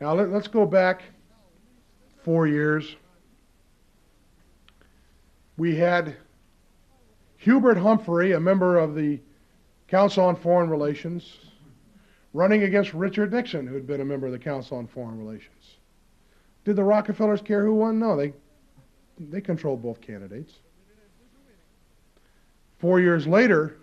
[0.00, 1.02] Now let, us go back
[2.22, 2.96] four years.
[5.56, 6.16] We had
[7.36, 9.20] Hubert Humphrey, a member of the
[9.88, 11.36] Council on Foreign Relations,
[12.32, 15.76] running against Richard Nixon, who had been a member of the Council on Foreign Relations.
[16.64, 17.98] Did the Rockefellers care who won?
[17.98, 18.32] No, they,
[19.18, 20.54] they controlled both candidates.
[22.78, 23.78] Four years later,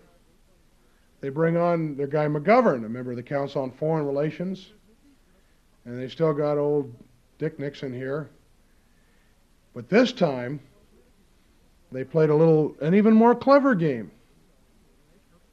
[1.26, 4.70] they bring on their guy McGovern, a member of the Council on Foreign Relations,
[5.84, 6.94] and they still got old
[7.38, 8.30] Dick Nixon here.
[9.74, 10.60] But this time,
[11.90, 14.12] they played a little, an even more clever game.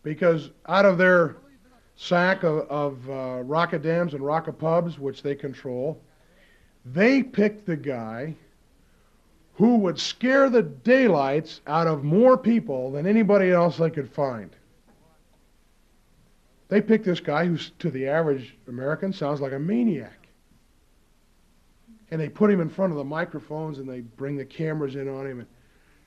[0.03, 1.37] Because out of their
[1.95, 5.99] sack of, of uh, Rockadems and Rockapubs, which they control,
[6.85, 8.35] they picked the guy
[9.55, 14.51] who would scare the daylights out of more people than anybody else they could find.
[16.73, 20.23] They picked this guy who, to the average American, sounds like a maniac
[22.13, 25.09] and they put him in front of the microphones and they bring the cameras in
[25.09, 25.39] on him.
[25.39, 25.47] And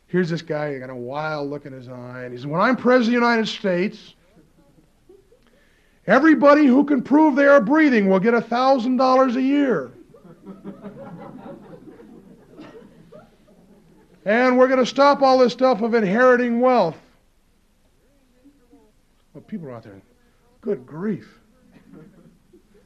[0.07, 2.23] here's this guy, he got a wild look in his eye.
[2.23, 4.15] And he says, When I'm President of the United States,
[6.07, 9.93] everybody who can prove they are breathing will get a $1,000 a year.
[14.25, 16.99] and we're going to stop all this stuff of inheriting wealth.
[19.35, 20.01] Well, people are out there,
[20.67, 21.39] good grief.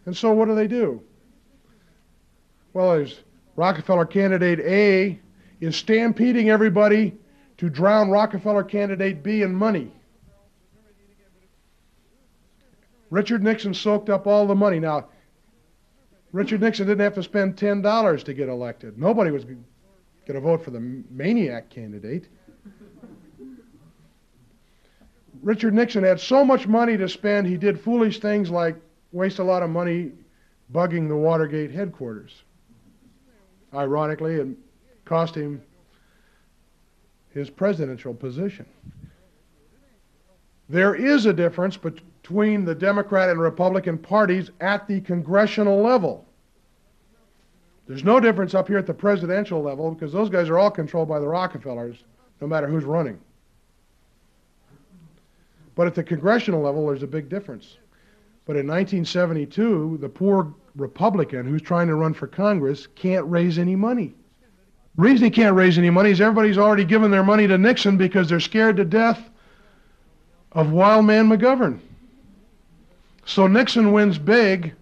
[0.05, 1.03] And so what do they do?
[2.75, 3.21] Well, there's
[3.57, 5.19] Rockefeller candidate A
[5.61, 7.17] is stampeding everybody
[7.57, 9.93] to drown Rockefeller candidate B in money.
[13.09, 14.79] Richard Nixon soaked up all the money.
[14.79, 15.09] Now,
[16.33, 18.99] Richard Nixon didn't have to spend $10 to get elected.
[18.99, 19.65] Nobody was going
[20.27, 22.29] to vote for the maniac candidate.
[25.43, 28.77] Richard Nixon had so much money to spend, he did foolish things like
[29.13, 30.13] waste a lot of money
[30.73, 32.43] bugging the Watergate headquarters.
[33.73, 34.49] Ironically, it
[35.05, 35.63] cost him
[37.31, 38.67] his presidential position.
[40.69, 46.27] There is a difference between the Democrat and Republican parties at the congressional level.
[47.87, 51.09] There's no difference up here at the presidential level because those guys are all controlled
[51.09, 52.05] by the Rockefellers,
[52.41, 53.19] no matter who's running.
[55.81, 57.79] But at the congressional level, there's a big difference.
[58.45, 63.77] But in 1972, the poor Republican who's trying to run for Congress can't raise any
[63.77, 64.15] money.
[64.97, 67.97] The reason he can't raise any money is everybody's already given their money to Nixon
[67.97, 69.31] because they're scared to death
[70.53, 71.81] of Wild Man McGovern.
[73.25, 74.75] So Nixon wins big,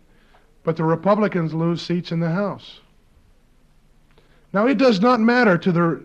[0.64, 2.80] but the Republicans lose seats in the House.
[4.52, 6.02] Now it does not matter to the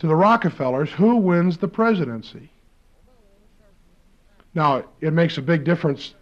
[0.00, 2.50] to the Rockefellers who wins the presidency.
[4.54, 6.14] Now, it makes a big difference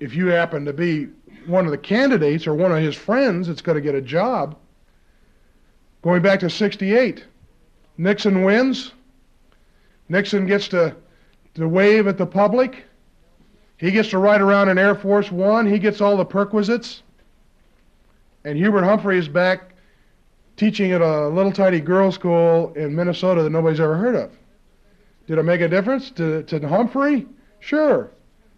[0.00, 1.08] if you happen to be
[1.46, 4.56] one of the candidates or one of his friends that's going to get a job.
[6.02, 7.24] Going back to 68,
[7.98, 8.92] Nixon wins.
[10.08, 10.96] Nixon gets to,
[11.54, 12.84] to wave at the public.
[13.76, 15.66] He gets to ride around in Air Force One.
[15.66, 17.02] He gets all the perquisites.
[18.44, 19.74] And Hubert Humphrey is back
[20.56, 24.36] teaching at a little tiny girls' school in Minnesota that nobody's ever heard of.
[25.26, 27.26] Did it make a difference to, to Humphrey?
[27.60, 28.10] Sure.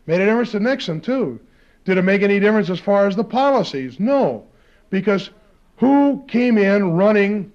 [0.06, 1.40] Made a difference to Nixon, too.
[1.84, 4.00] Did it make any difference as far as the policies?
[4.00, 4.46] No.
[4.90, 5.30] Because
[5.76, 7.52] who came in running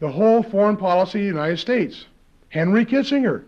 [0.00, 2.06] the whole foreign policy of the United States?
[2.48, 3.44] Henry Kissinger.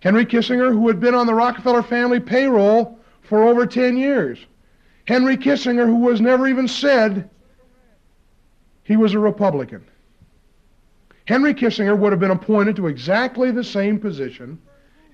[0.00, 4.38] Henry Kissinger, who had been on the Rockefeller family payroll for over 10 years.
[5.06, 7.28] Henry Kissinger, who was never even said
[8.84, 9.84] he was a Republican.
[11.26, 14.60] Henry Kissinger would have been appointed to exactly the same position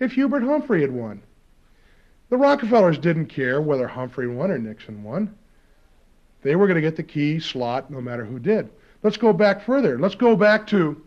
[0.00, 1.22] if Hubert Humphrey had won.
[2.30, 5.36] The Rockefellers didn't care whether Humphrey won or Nixon won.
[6.42, 8.70] They were going to get the key slot no matter who did.
[9.02, 9.98] Let's go back further.
[9.98, 11.02] Let's go back to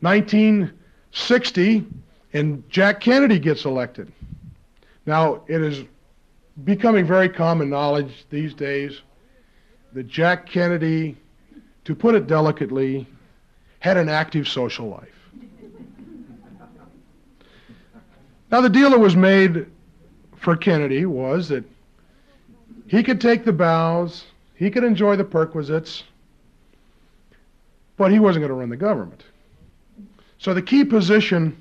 [0.00, 1.86] 1960
[2.32, 4.12] and Jack Kennedy gets elected.
[5.06, 5.84] Now, it is
[6.64, 9.00] becoming very common knowledge these days
[9.92, 11.16] that Jack Kennedy,
[11.88, 13.06] to put it delicately,
[13.78, 15.08] had an active social life.
[18.50, 19.64] Now, the deal that was made
[20.36, 21.64] for Kennedy was that
[22.88, 26.04] he could take the bows, he could enjoy the perquisites,
[27.96, 29.24] but he wasn't going to run the government.
[30.36, 31.56] So the key position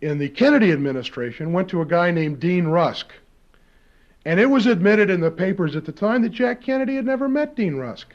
[0.00, 3.12] in the Kennedy administration went to a guy named Dean Rusk.
[4.24, 7.28] And it was admitted in the papers at the time that Jack Kennedy had never
[7.28, 8.14] met Dean Rusk.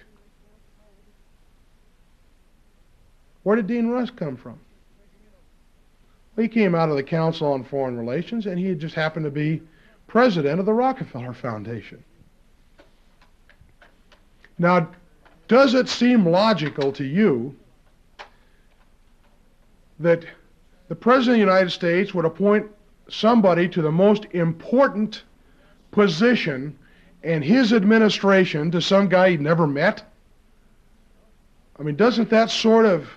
[3.43, 4.60] Where did Dean Rusk come from?
[6.36, 9.26] Well, he came out of the Council on Foreign Relations, and he had just happened
[9.26, 9.62] to be
[10.08, 12.03] president of the Rockefeller Foundation.
[14.58, 14.89] Now,
[15.47, 17.56] does it seem logical to you
[19.99, 20.26] that
[20.88, 22.68] the President of the United States would appoint
[23.10, 25.24] somebody to the most important
[25.95, 26.77] position
[27.23, 30.03] and his administration to some guy he'd never met?
[31.79, 33.09] I mean, doesn't that sort of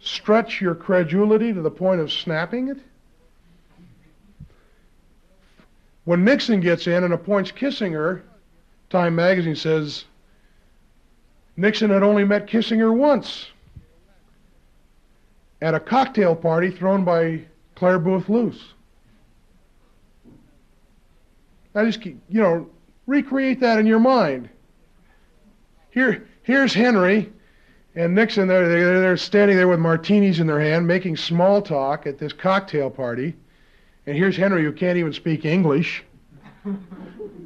[0.00, 2.78] stretch your credulity to the point of snapping it?
[6.04, 8.22] When Nixon gets in and appoints Kissinger,
[8.90, 10.04] Time magazine says
[11.56, 13.46] Nixon had only met Kissinger once
[15.62, 17.42] at a cocktail party thrown by
[17.76, 18.74] Clare Boothe Luce.
[21.74, 22.68] Now just keep, you know,
[23.06, 24.48] recreate that in your mind.
[25.90, 27.32] Here, here's Henry
[27.94, 28.48] and Nixon.
[28.48, 32.32] They're, they're, they're standing there with martinis in their hand, making small talk at this
[32.32, 33.34] cocktail party.
[34.06, 36.04] And here's Henry, who can't even speak English.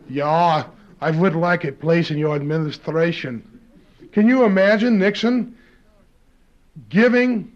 [0.08, 0.64] yeah,
[1.00, 3.60] I would like a place in your administration.
[4.12, 5.56] Can you imagine Nixon
[6.88, 7.52] giving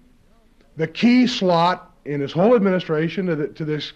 [0.77, 3.93] the key slot in his whole administration to, the, to this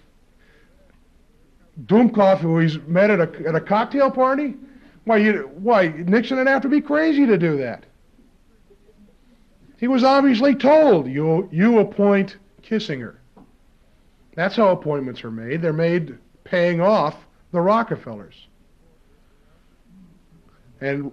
[1.86, 4.54] Dummkopf who he's met at a, at a cocktail party?
[5.04, 7.84] Why, you, why, Nixon would have to be crazy to do that.
[9.78, 13.16] He was obviously told, you, you appoint Kissinger.
[14.34, 15.60] That's how appointments are made.
[15.60, 17.16] They're made paying off
[17.52, 18.46] the Rockefellers.
[20.80, 21.12] And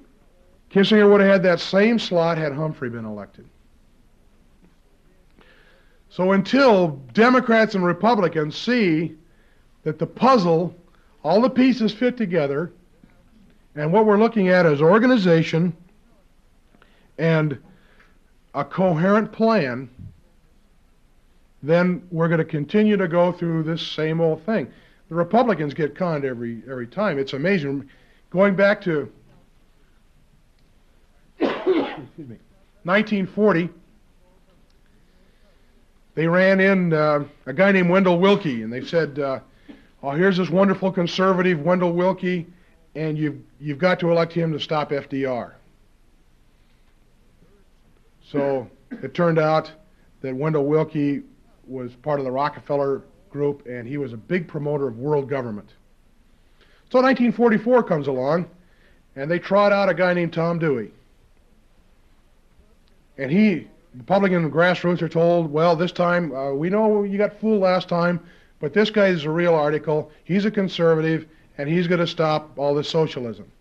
[0.70, 3.46] Kissinger would have had that same slot had Humphrey been elected.
[6.10, 9.16] So until Democrats and Republicans see
[9.84, 10.76] that the puzzle,
[11.24, 12.72] all the pieces fit together,
[13.76, 15.76] and what we're looking at is organization
[17.18, 17.58] and
[18.54, 19.90] a coherent plan,
[21.64, 24.72] then we're going to continue to go through this same old thing.
[25.10, 27.20] The Republicans get conned every every time.
[27.20, 27.90] It's amazing.
[28.30, 29.12] Going back to
[31.40, 33.70] 1940,
[36.16, 39.40] they ran in uh, a guy named Wendell Willkie, and they said, uh,
[40.04, 42.48] "Oh, here's this wonderful conservative Wendell Willkie,
[42.96, 45.54] and you've you've got to elect him to stop FDR."
[48.24, 49.72] So it turned out
[50.22, 51.24] that Wendell Willkie
[51.68, 55.70] was part of the Rockefeller group, and he was a big promoter of world government.
[56.92, 58.50] So 1944 comes along,
[59.16, 60.92] and they trot out a guy named Tom Dewey.
[63.18, 67.62] And he Republican grassroots are told, well, this time, uh, we know you got fooled
[67.62, 68.22] last time,
[68.62, 70.12] but this guy is a real article.
[70.24, 73.52] He's a conservative, and he's going to stop all this socialism.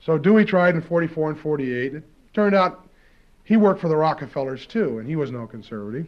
[0.00, 1.94] So Dewey tried in 44 and 48.
[1.94, 2.86] It turned out
[3.44, 6.06] he worked for the Rockefellers too, and he was no conservative.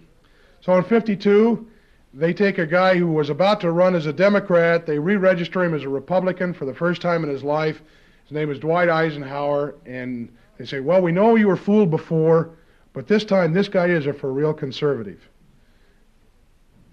[0.61, 1.67] So in 52,
[2.13, 5.75] they take a guy who was about to run as a Democrat, they re-register him
[5.75, 7.83] as a Republican for the first time in his life.
[8.25, 12.51] His name is Dwight Eisenhower, and they say, well, we know you were fooled before,
[12.93, 15.21] but this time, this guy is a for real conservative.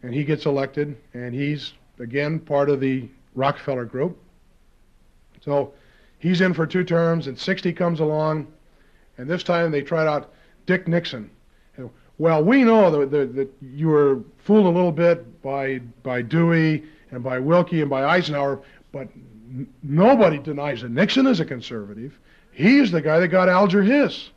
[0.04, 4.18] And he gets elected, and he's, again, part of the Rockefeller group.
[5.42, 5.74] So
[6.20, 8.48] he's in for two terms, and 60 comes along,
[9.18, 10.34] and this time they tried out
[10.66, 11.30] Dick Nixon.
[11.78, 16.84] And, well, we know that, that, you were fooled a little bit by, by Dewey
[17.12, 19.08] and by Willkie and by Eisenhower, but
[19.82, 22.20] nobody denies that Nixon is a conservative.
[22.52, 24.30] He's the guy that got Alger Hiss.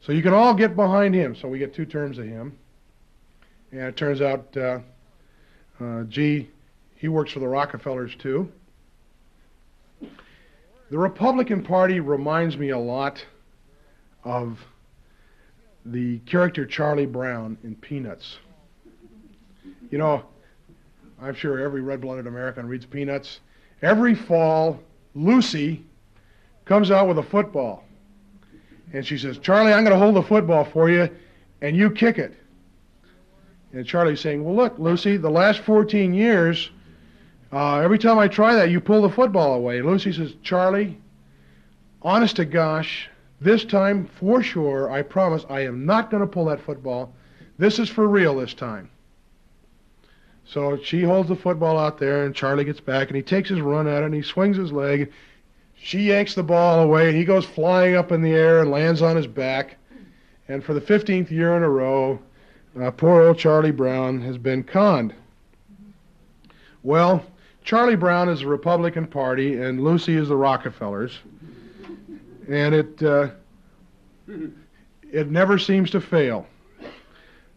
[0.00, 1.34] So you can all get behind him.
[1.34, 2.58] So we get two terms of him.
[3.74, 4.78] And it turns out, uh,
[5.80, 6.48] uh, gee,
[6.94, 8.48] he works for the Rockefellers too.
[10.00, 13.26] The Republican Party reminds me a lot
[14.22, 14.60] of
[15.84, 18.38] the character Charlie Brown in Peanuts.
[19.90, 20.22] You know,
[21.20, 23.40] I'm sure every red blooded American reads Peanuts.
[23.82, 24.78] Every fall,
[25.16, 25.84] Lucy
[26.64, 27.82] comes out with a football.
[28.92, 31.08] And she says, Charlie, I'm going to hold the football for you,
[31.60, 32.34] and you kick it.
[33.74, 36.70] And Charlie's saying, Well, look, Lucy, the last 14 years,
[37.52, 39.82] uh, every time I try that, you pull the football away.
[39.82, 40.96] Lucy says, Charlie,
[42.00, 43.08] honest to gosh,
[43.40, 47.12] this time, for sure, I promise I am not going to pull that football.
[47.58, 48.90] This is for real this time.
[50.44, 53.60] So she holds the football out there, and Charlie gets back, and he takes his
[53.60, 55.10] run at it, and he swings his leg.
[55.74, 59.02] She yanks the ball away, and he goes flying up in the air and lands
[59.02, 59.78] on his back.
[60.46, 62.20] And for the 15th year in a row,
[62.80, 65.14] uh, poor old Charlie Brown has been conned.
[66.82, 67.24] Well,
[67.62, 71.18] Charlie Brown is the Republican Party, and Lucy is the Rockefellers.
[72.48, 73.30] And it, uh,
[75.10, 76.46] it never seems to fail.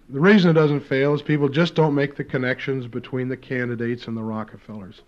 [0.10, 4.08] The reason it doesn't fail is people just don't make the connections between the candidates
[4.08, 5.02] and the Rockefellers.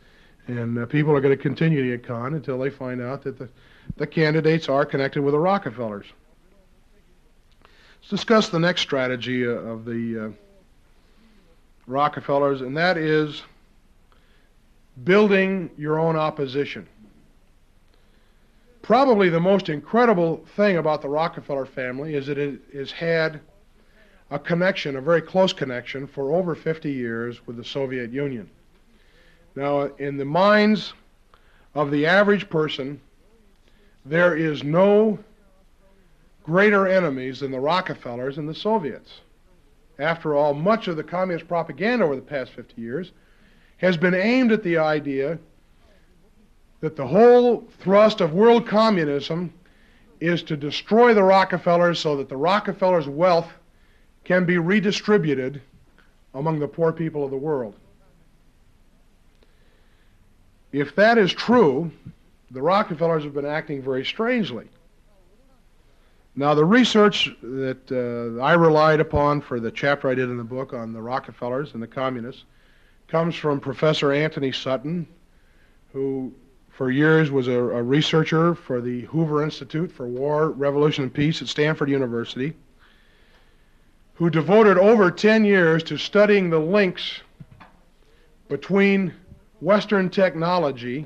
[0.48, 3.40] And uh, people are going to continue to get conned until they find out that
[3.40, 3.48] the,
[3.96, 6.08] the candidates are connected with the Rockefellers.
[8.02, 10.30] Let's discuss the next strategy uh, of the uh,
[11.86, 13.44] Rockefellers, and that is
[15.04, 16.88] building your own opposition.
[18.82, 23.42] Probably the most incredible thing about the Rockefeller family is that it has had
[24.32, 28.50] a connection, a very close connection, for over 50 years with the Soviet Union.
[29.56, 30.94] Now, in the minds
[31.76, 33.02] of the average person,
[34.06, 35.20] there is no
[36.50, 39.22] greater enemies than the Rockefellers and the Soviets.
[40.00, 43.12] After all, much of the communist propaganda over the past 50 years
[43.78, 45.38] has been aimed at the idea
[46.82, 49.54] that the whole thrust of world communism
[50.20, 53.52] is to destroy the Rockefellers so that the Rockefellers' wealth
[54.24, 55.62] can be redistributed
[56.34, 57.76] among the poor people of the world.
[60.72, 61.92] If that is true,
[62.50, 64.68] the Rockefellers have been acting very strangely.
[66.40, 70.44] Now, the research that uh, I relied upon for the chapter I did in the
[70.46, 72.46] book on the Rockefellers and the communists
[73.10, 75.06] comes from Professor Anthony Sutton,
[75.92, 76.34] who
[76.70, 81.42] for years was a, a researcher for the Hoover Institute for War, Revolution, and Peace
[81.42, 82.54] at Stanford University
[84.14, 87.20] who devoted over 10 years to studying the links
[88.48, 89.14] between
[89.60, 91.06] Western technology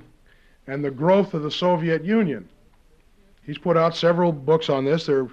[0.67, 2.47] and the growth of the Soviet Union.
[3.45, 5.05] He's put out several books on this.
[5.05, 5.27] There,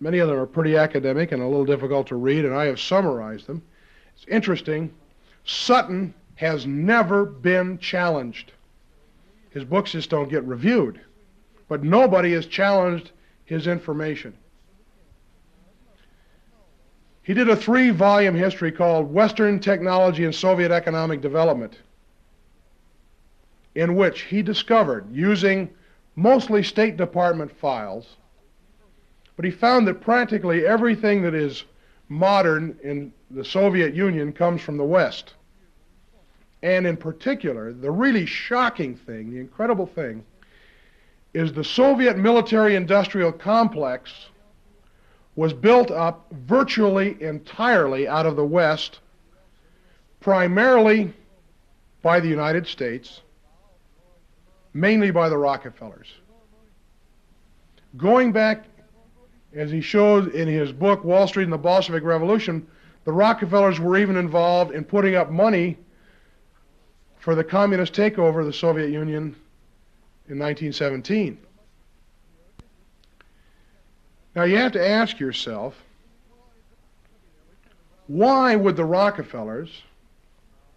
[0.00, 2.78] many of them are pretty academic and a little difficult to read, and I have
[2.80, 3.62] summarized them.
[4.14, 4.92] It's interesting.
[5.44, 8.52] Sutton has never been challenged.
[9.50, 11.00] His books just don't get reviewed.
[11.68, 13.12] But nobody has challenged
[13.44, 14.34] his information.
[17.22, 21.76] He did a three volume history called Western Technology and Soviet Economic Development,
[23.74, 25.70] in which he discovered, using
[26.16, 28.16] mostly State Department files,
[29.36, 31.64] but he found that practically everything that is
[32.08, 35.34] modern in the Soviet Union comes from the West.
[36.62, 40.24] And in particular, the really shocking thing, the incredible thing,
[41.34, 44.10] is the Soviet military industrial complex
[45.34, 49.00] was built up virtually entirely out of the West,
[50.20, 51.12] primarily
[52.00, 53.20] by the United States,
[54.76, 56.08] mainly by the Rockefellers.
[57.96, 58.66] Going back,
[59.54, 62.66] as he showed in his book, Wall Street and the Bolshevik Revolution,
[63.04, 65.78] the Rockefellers were even involved in putting up money
[67.18, 69.34] for the communist takeover of the Soviet Union
[70.28, 71.38] in 1917.
[74.34, 75.74] Now you have to ask yourself,
[78.08, 79.82] why would the Rockefellers,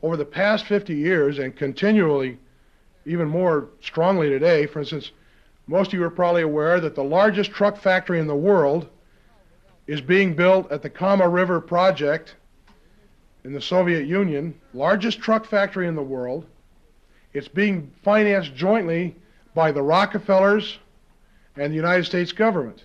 [0.01, 2.37] over the past 50 years and continually,
[3.09, 5.11] even more strongly today, for instance,
[5.65, 8.87] most of you are probably aware that the largest truck factory in the world
[9.87, 12.35] is being built at the Kama River Project
[13.43, 16.45] in the Soviet Union, largest truck factory in the world.
[17.33, 19.15] It's being financed jointly
[19.55, 20.77] by the Rockefellers
[21.55, 22.83] and the United States government.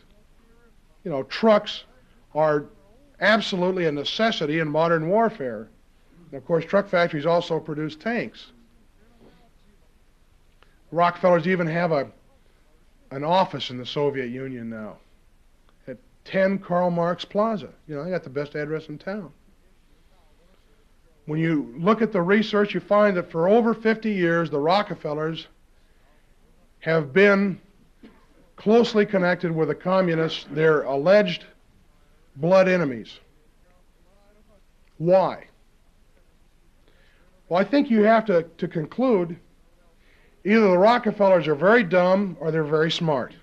[1.04, 1.84] You know, trucks
[2.34, 2.64] are
[3.20, 5.68] absolutely a necessity in modern warfare.
[6.30, 8.52] And of course, truck factories also produce tanks.
[10.94, 12.08] Rockefellers even have a,
[13.10, 14.98] an office in the Soviet Union now
[15.88, 17.70] at 10 Karl Marx Plaza.
[17.88, 19.32] You know, they got the best address in town.
[21.26, 25.48] When you look at the research, you find that for over 50 years, the Rockefellers
[26.78, 27.60] have been
[28.54, 31.44] closely connected with the communists, their alleged
[32.36, 33.18] blood enemies.
[34.98, 35.46] Why?
[37.48, 39.40] Well, I think you have to, to conclude
[40.44, 43.34] either the Rockefellers are very dumb or they're very smart.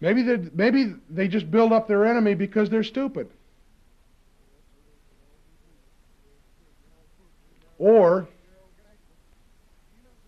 [0.00, 3.28] Maybe they, maybe they just build up their enemy because they're stupid.
[7.78, 8.28] Or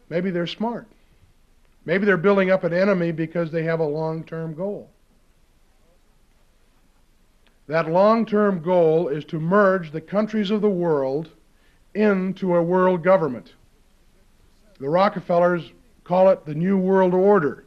[0.08, 0.86] maybe they're smart.
[1.84, 4.90] Maybe they're building up an enemy because they have a long term goal.
[7.66, 11.30] That long term goal is to merge the countries of the world
[11.94, 13.52] into a world government.
[14.78, 15.70] The Rockefellers
[16.04, 17.64] call it the New World Order.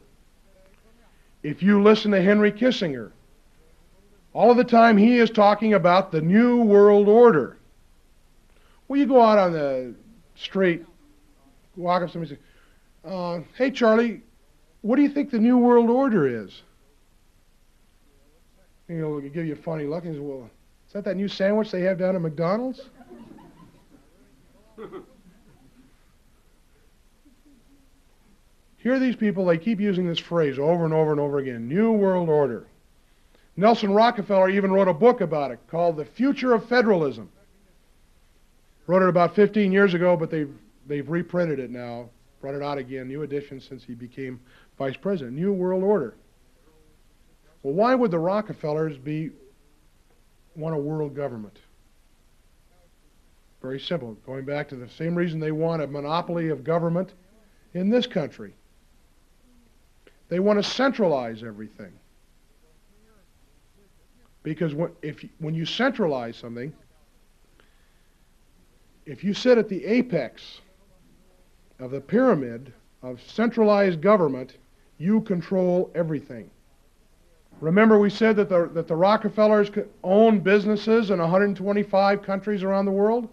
[1.42, 3.12] If you listen to Henry Kissinger,
[4.32, 7.56] all of the time he is talking about the New World Order.
[8.88, 9.94] Well, you go out on the
[10.34, 10.84] street,
[11.76, 12.38] walk up to somebody and
[13.04, 14.22] say, uh, Hey, Charlie,
[14.82, 16.62] what do you think the New World Order is?
[18.88, 20.50] And he'll give you a funny look and says, Well,
[20.86, 22.82] is that that new sandwich they have down at McDonald's?
[28.78, 31.68] Here are these people, they keep using this phrase over and over and over again
[31.68, 32.66] New World Order.
[33.56, 37.30] Nelson Rockefeller even wrote a book about it called The Future of Federalism.
[38.86, 40.54] Wrote it about 15 years ago, but they've,
[40.86, 42.10] they've reprinted it now,
[42.40, 44.38] brought it out again, new edition since he became
[44.78, 45.34] vice president.
[45.34, 46.14] New World Order.
[47.62, 49.30] Well, why would the Rockefellers be
[50.54, 51.58] want a world government?
[53.66, 54.16] Very simple.
[54.24, 57.14] Going back to the same reason they want a monopoly of government
[57.74, 58.54] in this country.
[60.28, 61.92] They want to centralize everything.
[64.44, 66.72] Because when, if, when you centralize something,
[69.04, 70.60] if you sit at the apex
[71.80, 74.58] of the pyramid of centralized government,
[74.98, 76.48] you control everything.
[77.60, 79.72] Remember, we said that the, that the Rockefellers
[80.04, 83.28] own businesses in 125 countries around the world?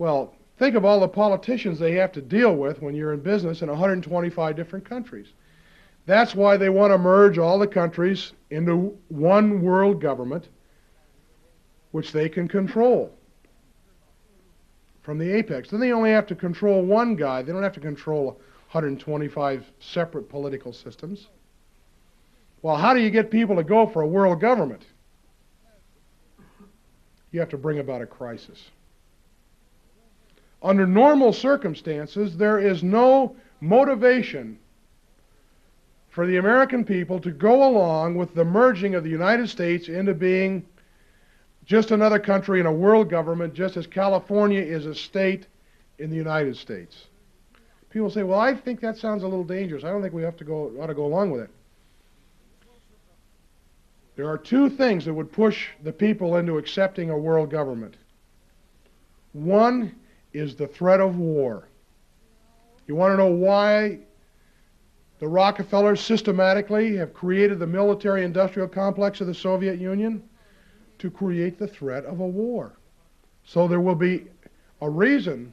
[0.00, 3.60] Well, think of all the politicians they have to deal with when you're in business
[3.60, 5.26] in 125 different countries.
[6.06, 10.48] That's why they want to merge all the countries into one world government,
[11.90, 13.12] which they can control
[15.02, 15.68] from the apex.
[15.68, 17.42] Then they only have to control one guy.
[17.42, 18.40] They don't have to control
[18.70, 21.28] 125 separate political systems.
[22.62, 24.86] Well, how do you get people to go for a world government?
[27.32, 28.70] You have to bring about a crisis.
[30.62, 34.58] Under normal circumstances, there is no motivation
[36.10, 40.12] for the American people to go along with the merging of the United States into
[40.12, 40.66] being
[41.64, 45.46] just another country in a world government, just as California is a state
[45.98, 47.06] in the United States.
[47.90, 49.84] People say, well, I think that sounds a little dangerous.
[49.84, 51.50] I don't think we have to go, ought to go along with it.
[54.16, 57.94] There are two things that would push the people into accepting a world government.
[59.32, 59.94] One
[60.32, 61.68] is the threat of war.
[62.86, 64.00] You want to know why
[65.18, 70.22] the Rockefellers systematically have created the military industrial complex of the Soviet Union?
[70.98, 72.72] To create the threat of a war.
[73.44, 74.26] So there will be
[74.82, 75.52] a reason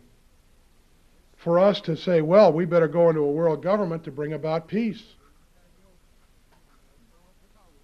[1.37, 4.67] for us to say, well, we better go into a world government to bring about
[4.67, 5.03] peace.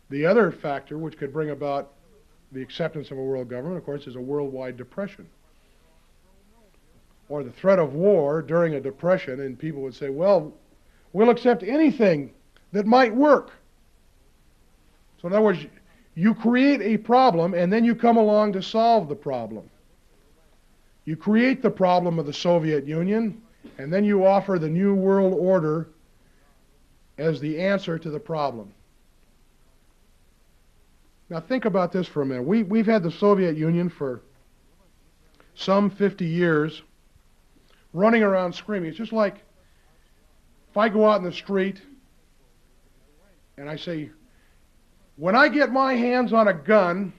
[0.10, 1.94] The other factor which could bring about
[2.52, 5.28] the acceptance of a world government, of course, is a worldwide depression.
[7.30, 10.54] Or the threat of war during a depression, and people would say, well,
[11.14, 12.32] we'll accept anything
[12.72, 13.52] that might work.
[15.22, 15.66] So, in other words,
[16.16, 19.70] you create a problem and then you come along to solve the problem.
[21.06, 23.42] You create the problem of the Soviet Union
[23.78, 25.88] and then you offer the New World Order
[27.18, 28.74] as the answer to the problem.
[31.30, 32.44] Now think about this for a minute.
[32.44, 34.22] We, we've had the Soviet Union for
[35.56, 36.84] some 50 years
[37.94, 38.90] running around screaming.
[38.90, 39.36] It's just like
[40.72, 41.82] if I go out in the street
[43.58, 44.10] and I say,
[45.16, 47.14] when I get my hands on a gun,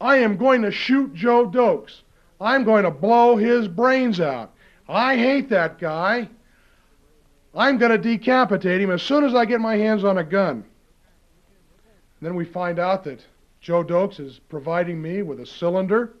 [0.00, 2.02] I am going to shoot Joe Doakes.
[2.40, 4.52] I'm going to blow his brains out.
[4.88, 6.28] I hate that guy.
[7.54, 10.64] I'm going to decapitate him as soon as I get my hands on a gun.
[12.18, 13.24] And then we find out that
[13.60, 16.12] Joe Doakes is providing me with a cylinder,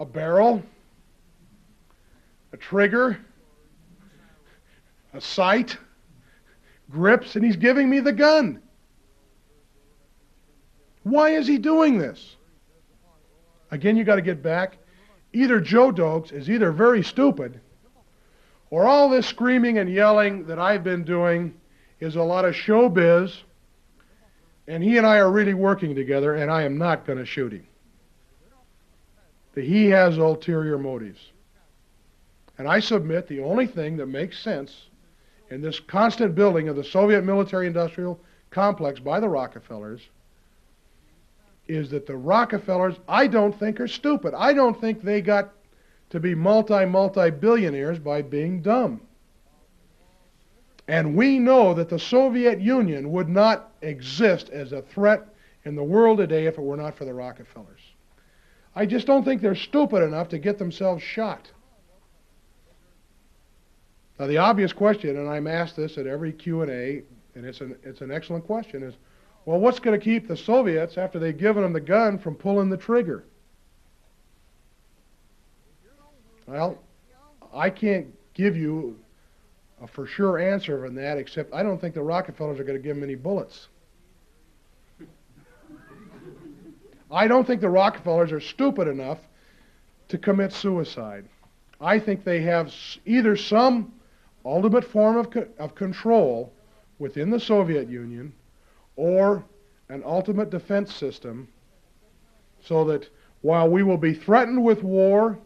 [0.00, 0.62] a barrel,
[2.52, 3.18] a trigger,
[5.12, 5.76] a sight,
[6.90, 8.62] grips, and he's giving me the gun.
[11.02, 12.36] Why is he doing this?
[13.70, 14.78] Again, you got to get back.
[15.32, 17.60] Either Joe Doakes is either very stupid,
[18.70, 21.54] or all this screaming and yelling that I've been doing
[22.00, 23.42] is a lot of showbiz,
[24.66, 27.52] and he and I are really working together, and I am not going to shoot
[27.52, 27.66] him.
[29.54, 31.32] That he has ulterior motives.
[32.58, 34.88] And I submit the only thing that makes sense
[35.48, 40.08] in this constant building of the Soviet military industrial complex by the Rockefellers
[41.68, 44.34] is that the Rockefellers, I don't think, are stupid.
[44.34, 45.52] I don't think they got
[46.10, 49.02] to be multi, multi billionaires by being dumb.
[50.88, 55.28] And we know that the Soviet Union would not exist as a threat
[55.64, 57.80] in the world today if it were not for the Rockefellers.
[58.74, 61.50] I just don't think they're stupid enough to get themselves shot.
[64.18, 67.02] Now the obvious question, and I'm asked this at every Q&A,
[67.34, 68.94] and it's an, it's an excellent question, is
[69.44, 72.68] well, what's going to keep the Soviets, after they've given them the gun, from pulling
[72.68, 73.24] the trigger?
[76.46, 76.78] Well,
[77.54, 78.98] I can't give you
[79.80, 82.82] a for sure answer on that, except I don't think the Rockefellers are going to
[82.82, 83.68] give them any bullets.
[87.10, 89.18] I don't think the Rockefellers are stupid enough
[90.08, 91.24] to commit suicide.
[91.80, 92.74] I think they have
[93.06, 93.92] either some
[94.44, 96.52] ultimate form of, co of control
[96.98, 98.32] within the Soviet Union
[98.96, 99.44] or
[99.88, 101.48] an ultimate defense system
[102.60, 103.08] so that
[103.42, 105.38] while we will be threatened with war,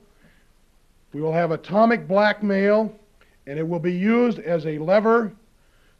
[1.12, 2.94] we will have atomic blackmail,
[3.46, 5.32] and it will be used as a lever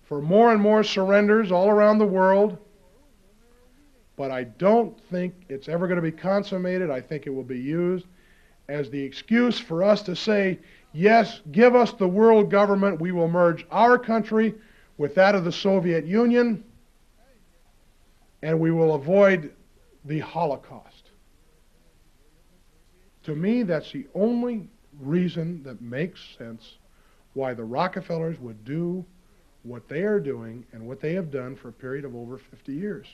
[0.04, 2.56] for more and more surrenders all around the world.
[4.16, 6.90] But I don't think it's ever going to be consummated.
[6.90, 8.06] I think it will be used
[8.68, 10.58] as the excuse for us to say,
[10.92, 13.00] yes, give us the world government.
[13.00, 14.54] We will merge our country
[14.98, 16.64] with that of the Soviet Union
[18.42, 19.52] and we will avoid
[20.04, 21.10] the Holocaust.
[23.24, 24.68] To me, that's the only
[25.00, 26.78] reason that makes sense
[27.34, 29.04] why the Rockefellers would do
[29.62, 32.72] what they are doing and what they have done for a period of over 50
[32.72, 33.06] years.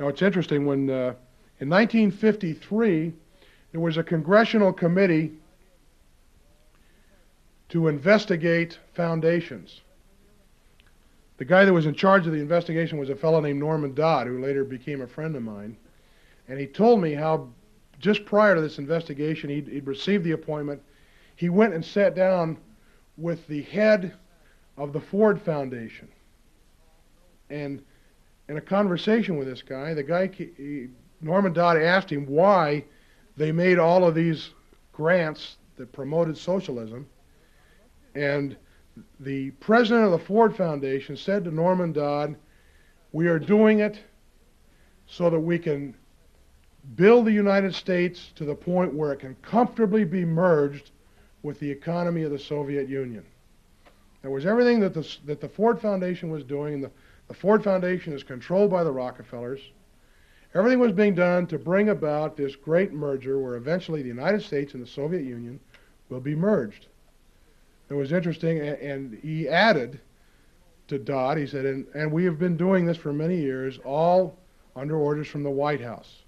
[0.00, 1.14] Now, it's interesting when uh,
[1.60, 3.12] in 1953
[3.72, 5.32] there was a congressional committee
[7.68, 9.82] to investigate foundations.
[11.36, 14.26] The guy that was in charge of the investigation was a fellow named Norman Dodd,
[14.26, 15.76] who later became a friend of mine.
[16.48, 17.48] And he told me how
[18.00, 20.82] just prior to this investigation, he'd, he'd received the appointment.
[21.36, 22.58] He went and sat down
[23.16, 24.14] with the head
[24.76, 26.08] of the Ford Foundation.
[27.50, 27.82] And
[28.48, 30.30] in a conversation with this guy, the guy,
[31.20, 32.84] Norman Dodd asked him why
[33.38, 34.50] they made all of these
[34.92, 37.06] grants that promoted socialism.
[38.14, 38.56] And
[39.20, 42.36] the president of the Ford Foundation said to Norman Dodd,
[43.12, 44.00] we are doing it
[45.06, 45.94] so that we can
[46.96, 50.90] build the United States to the point where it can comfortably be merged
[51.42, 53.24] with the economy of the Soviet Union.
[54.22, 56.90] That was everything that the, that the Ford Foundation was doing, and the,
[57.28, 59.60] the Ford Foundation is controlled by the Rockefellers.
[60.54, 64.74] Everything was being done to bring about this great merger where eventually the United States
[64.74, 65.60] and the Soviet Union
[66.08, 66.86] will be merged.
[67.90, 70.00] It was interesting, and he added
[70.88, 74.38] to Dodd, he said, and, and we have been doing this for many years, all
[74.74, 76.22] under orders from the White House.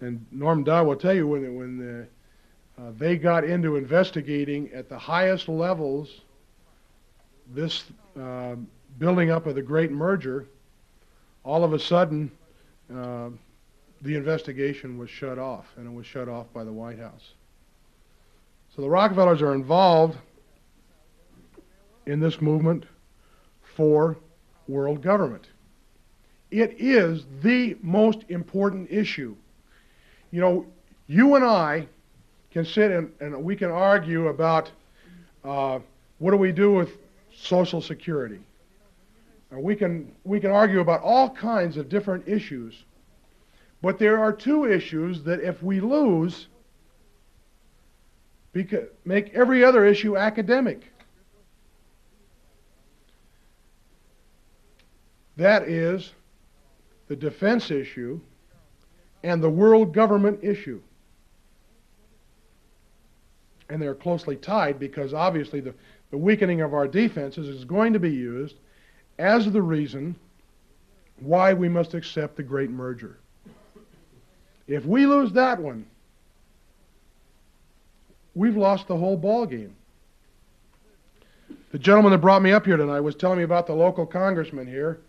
[0.00, 4.88] And Norm Dodd will tell you when, when the, uh, they got into investigating at
[4.88, 6.22] the highest levels
[7.54, 7.84] this
[8.18, 8.56] uh,
[8.98, 10.46] building up of the great merger,
[11.44, 12.30] all of a sudden
[12.94, 13.30] uh,
[14.02, 17.32] the investigation was shut off, and it was shut off by the White House.
[18.74, 20.16] So the Rockefellers are involved
[22.06, 22.84] in this movement
[23.76, 24.16] for
[24.66, 25.48] world government.
[26.50, 29.36] It is the most important issue.
[30.30, 30.66] You know,
[31.06, 31.88] you and I
[32.50, 34.70] can sit and, and we can argue about
[35.44, 35.80] uh,
[36.18, 36.90] what do we do with
[37.34, 38.40] Social Security.
[39.50, 42.84] We, can, we can argue about all kinds of different issues.
[43.80, 46.48] But there are two issues that if we lose,
[49.04, 50.92] make every other issue academic.
[55.36, 56.12] That is
[57.06, 58.20] the defense issue
[59.22, 60.80] and the world government issue.
[63.70, 65.74] and they're closely tied because obviously the,
[66.10, 68.56] the weakening of our defenses is going to be used
[69.18, 70.14] as the reason
[71.20, 73.18] why we must accept the great merger.
[74.66, 75.86] If we lose that one,
[78.34, 79.74] we've lost the whole ball game.
[81.72, 84.66] The gentleman that brought me up here tonight was telling me about the local congressman
[84.66, 85.00] here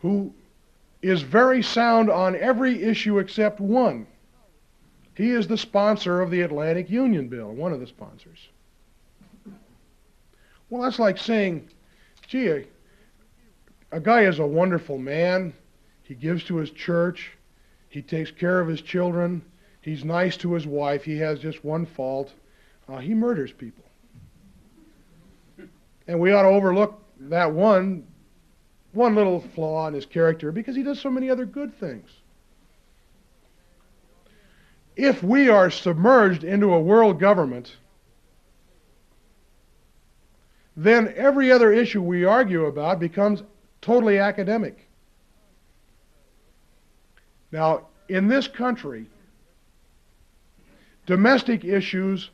[0.00, 0.32] who
[1.02, 4.06] is very sound on every issue except one.
[5.14, 8.48] He is the sponsor of the Atlantic Union Bill, one of the sponsors.
[10.70, 11.68] Well, that's like saying,
[12.26, 12.64] gee,
[13.94, 15.54] a, guy is a wonderful man.
[16.02, 17.32] He gives to his church.
[17.88, 19.44] He takes care of his children.
[19.80, 21.04] He's nice to his wife.
[21.04, 22.32] He has just one fault.
[22.88, 23.84] Uh, he murders people.
[26.06, 28.06] And we ought to overlook that one,
[28.92, 32.10] one little flaw in his character because he does so many other good things.
[34.96, 37.76] If we are submerged into a world government,
[40.76, 43.42] then every other issue we argue about becomes
[43.84, 44.88] totally academic.
[47.52, 49.06] Now, in this country,
[51.04, 52.30] domestic issues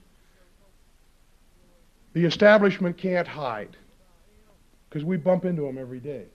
[2.12, 3.76] the establishment can't hide
[4.88, 6.26] because we bump into them every day.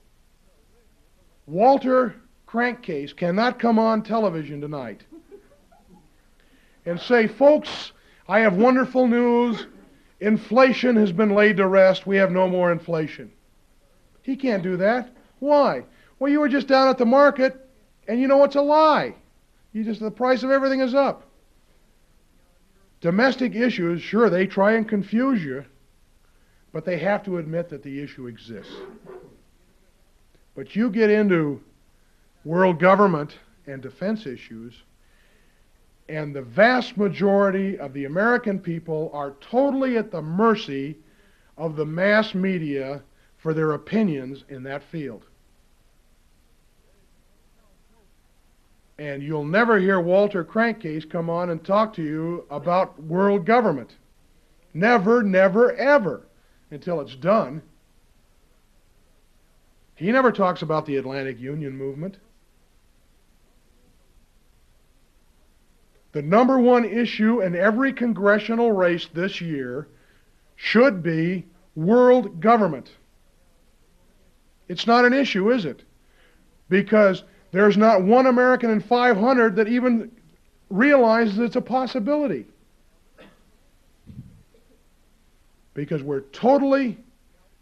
[1.46, 2.14] Walter
[2.46, 5.02] Crankcase cannot come on television tonight
[6.84, 7.92] and say, folks,
[8.28, 9.66] I have wonderful news.
[10.20, 12.06] Inflation has been laid to rest.
[12.06, 13.32] We have no more inflation.
[14.26, 15.08] He can't do that.
[15.38, 15.84] Why?
[16.18, 17.64] Well, you were just down at the market,
[18.08, 19.14] and you know it's a lie.
[19.72, 21.22] You just the price of everything is up.
[23.00, 25.64] Domestic issues, sure, they try and confuse you,
[26.72, 28.74] but they have to admit that the issue exists.
[30.56, 31.62] But you get into
[32.44, 34.74] world government and defense issues,
[36.08, 40.96] and the vast majority of the American people are totally at the mercy
[41.56, 43.04] of the mass media
[43.46, 45.24] for their opinions in that field.
[48.98, 53.94] And you'll never hear Walter Crankcase come on and talk to you about world government.
[54.74, 56.26] Never, never, ever
[56.72, 57.62] until it's done.
[59.94, 62.16] He never talks about the Atlantic Union movement.
[66.10, 69.86] The number one issue in every congressional race this year
[70.56, 72.90] should be world government.
[74.68, 75.82] It's not an issue, is it?
[76.68, 80.10] Because there's not one American in 500 that even
[80.68, 82.46] realizes it's a possibility.
[85.74, 86.98] Because we're totally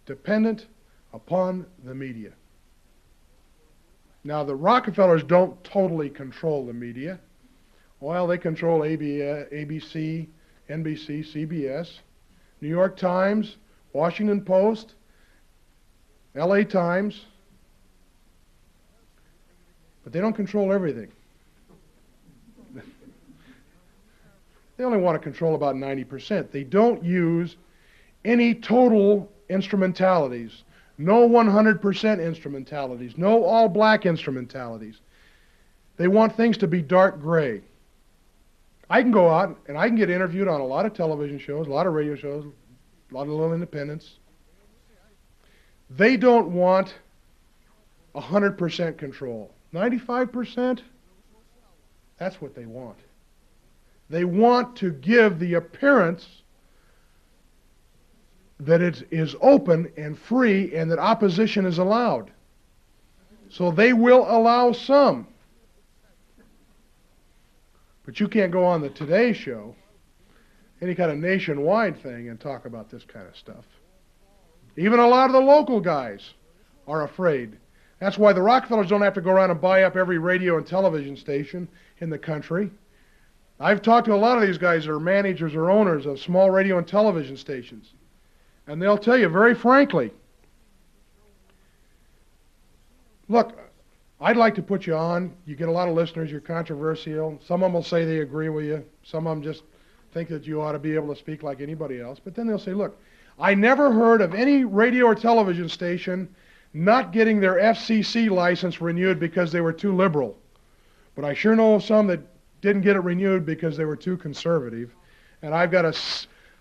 [0.07, 0.67] dependent
[1.13, 2.33] upon the media.
[4.25, 7.21] Now, the Rockefellers don't totally control the media.
[8.01, 10.27] Well, they control uh, ABC,
[10.71, 11.99] NBC, CBS,
[12.61, 13.57] New York Times,
[13.93, 14.95] Washington Post,
[16.35, 17.24] LA Times,
[20.03, 21.11] but they don't control everything.
[24.76, 26.51] they only want to control about 90%.
[26.51, 27.57] They don't use
[28.24, 30.64] any total instrumentalities,
[30.99, 35.01] no 100% instrumentalities, no all black instrumentalities.
[35.97, 37.62] They want things to be dark gray.
[38.91, 41.66] I can go out and I can get interviewed on a lot of television shows,
[41.66, 42.45] a lot of radio shows,
[43.11, 44.18] a lot of little independents.
[45.91, 46.95] They don't want
[48.14, 49.51] 100% control.
[49.72, 50.80] 95%,
[52.16, 52.97] that's what they want.
[54.09, 56.43] They want to give the appearance
[58.61, 62.30] that it is open and free and that opposition is allowed.
[63.51, 65.26] So they will allow some.
[68.05, 69.74] But you can't go on the Today Show,
[70.80, 73.64] any kind of nationwide thing, and talk about this kind of stuff.
[74.77, 76.35] Even a lot of the local guys
[76.87, 77.57] are afraid.
[78.01, 80.66] That's why the Rockefellers don't have to go around and buy up every radio and
[80.66, 81.68] television station
[81.99, 82.70] in the country.
[83.61, 86.51] I've talked to a lot of these guys that are managers or owners of small
[86.51, 87.95] radio and television stations.
[88.66, 90.11] And they'll tell you very frankly
[93.29, 93.59] look,
[94.20, 95.35] I'd like to put you on.
[95.47, 97.39] You get a lot of listeners, you're controversial.
[97.47, 99.62] Some of them will say they agree with you, some of them just
[100.12, 102.20] think that you ought to be able to speak like anybody else.
[102.22, 103.01] But then they'll say, look,
[103.39, 106.35] I never heard of any radio or television station
[106.72, 110.37] not getting their FCC license renewed because they were too liberal.
[111.14, 112.20] But I sure know of some that
[112.61, 114.95] didn't get it renewed because they were too conservative.
[115.43, 115.95] And I've got a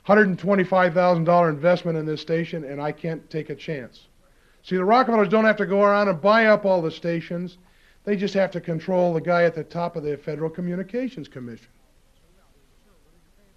[0.07, 4.07] $125,000 investment in this station, and I can't take a chance.
[4.63, 7.57] See, the Rockefellers don't have to go around and buy up all the stations.
[8.03, 11.67] They just have to control the guy at the top of the Federal Communications Commission.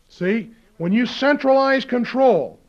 [0.08, 2.60] See, when you centralize control,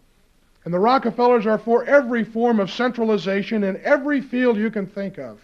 [0.68, 5.18] and the Rockefellers are for every form of centralization in every field you can think
[5.18, 5.39] of.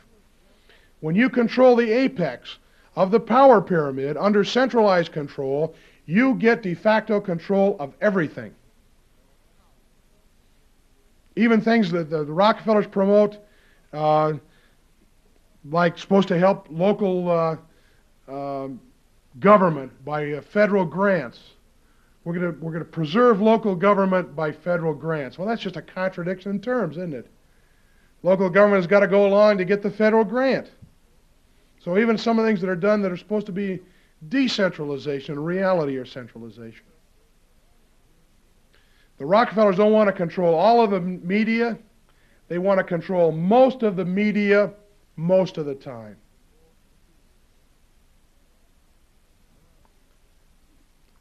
[0.99, 2.57] When you control the apex
[2.97, 8.53] of the power pyramid under centralized control, you get de facto control of everything.
[11.37, 13.37] Even things that the, Rockefellers promote,
[13.93, 14.33] uh,
[15.71, 17.55] like supposed to help local uh,
[18.29, 18.67] uh,
[19.39, 21.39] government by uh, federal grants.
[22.23, 25.37] We're going we're to preserve local government by federal grants.
[25.37, 27.27] Well, that's just a contradiction in terms, isn't it?
[28.21, 30.71] Local government has got to go along to get the federal grant.
[31.79, 33.81] So even some of the things that are done that are supposed to be
[34.29, 36.85] decentralization, reality are centralization.
[39.17, 41.77] The Rockefellers don't want to control all of the media.
[42.47, 44.71] They want to control most of the media
[45.17, 46.15] most of the time.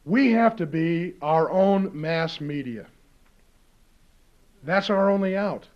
[0.05, 2.87] We have to be our own mass media.
[4.65, 5.69] That's our only out.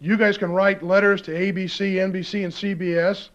[0.00, 3.28] You guys can write letters to ABC, NBC, and CBS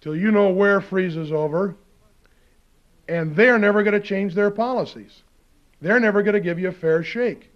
[0.00, 1.74] till you know where freezes over,
[3.08, 5.22] and they're never going to change their policies.
[5.80, 7.50] They're never going to give you a fair shake.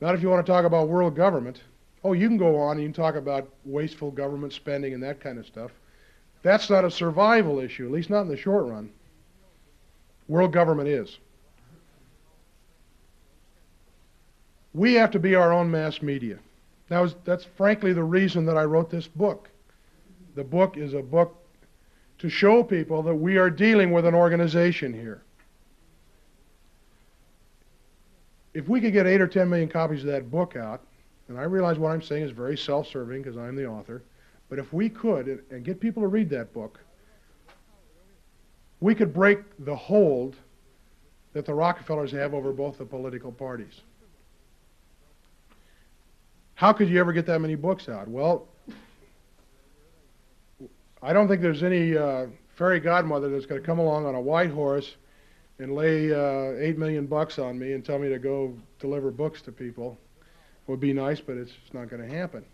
[0.00, 1.62] Not if you want to talk about world government.
[2.02, 5.20] Oh, you can go on and you can talk about wasteful government spending and that
[5.20, 5.70] kind of stuff.
[6.44, 8.90] That's not a survival issue, at least not in the short run.
[10.28, 11.18] World government is.
[14.74, 16.38] We have to be our own mass media.
[16.88, 19.48] That that's frankly the reason that I wrote this book.
[20.34, 21.34] The book is a book
[22.18, 25.22] to show people that we are dealing with an organization here.
[28.52, 30.82] If we could get 8 or 10 million copies of that book out,
[31.28, 34.02] and I realize what I'm saying is very self-serving because I'm the author,
[34.54, 36.78] but if we could and get people to read that book,
[38.78, 40.36] we could break the hold
[41.32, 43.80] that the Rockefellers have over both the political parties.
[46.54, 48.06] How could you ever get that many books out?
[48.06, 48.46] Well,
[51.02, 54.20] I don't think there's any uh, fairy godmother that's going to come along on a
[54.20, 54.94] white horse
[55.58, 59.42] and lay uh, eight million bucks on me and tell me to go deliver books
[59.42, 59.98] to people.
[60.20, 62.44] It would be nice, but it's not going to happen.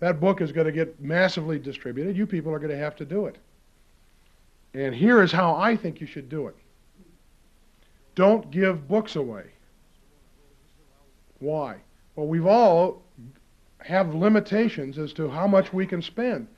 [0.00, 2.16] That book is going to get massively distributed.
[2.16, 3.36] You people are going to have to do it.
[4.74, 6.56] And here is how I think you should do it.
[8.14, 9.44] Don't give books away.
[11.38, 11.76] Why?
[12.14, 13.02] Well, we've all
[13.78, 16.48] have limitations as to how much we can spend.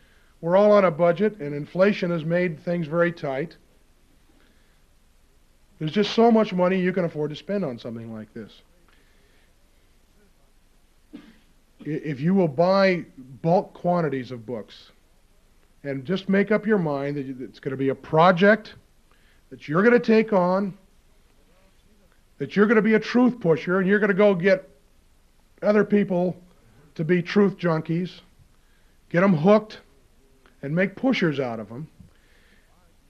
[0.40, 3.56] We're all on a budget, and inflation has made things very tight.
[5.78, 8.62] There's just so much money you can afford to spend on something like this.
[11.88, 13.04] If you will buy
[13.42, 14.90] bulk quantities of books
[15.84, 18.74] and just make up your mind that it's going to be a project
[19.48, 20.76] that you're going to take on,
[22.36, 24.68] that you're going to be a truth pusher, and you're going to go get
[25.62, 26.36] other people
[26.94, 28.20] to be truth junkies,
[29.08, 29.80] get them hooked,
[30.60, 31.88] and make pushers out of them,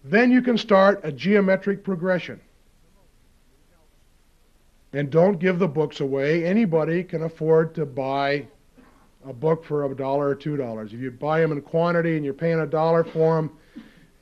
[0.04, 2.40] then you can start a geometric progression.
[4.92, 6.44] And don't give the books away.
[6.44, 8.46] Anybody can afford to buy
[9.28, 10.92] a book for a dollar or two dollars.
[10.92, 13.50] If you buy them in quantity and you're paying a dollar for them,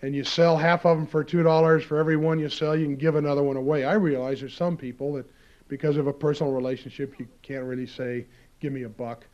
[0.02, 2.84] and you sell half of them for two dollars for every one you sell, you
[2.84, 3.84] can give another one away.
[3.84, 5.26] I realize there's some people that,
[5.68, 8.26] because of a personal relationship, you can't really say,
[8.60, 9.26] "Give me a buck,"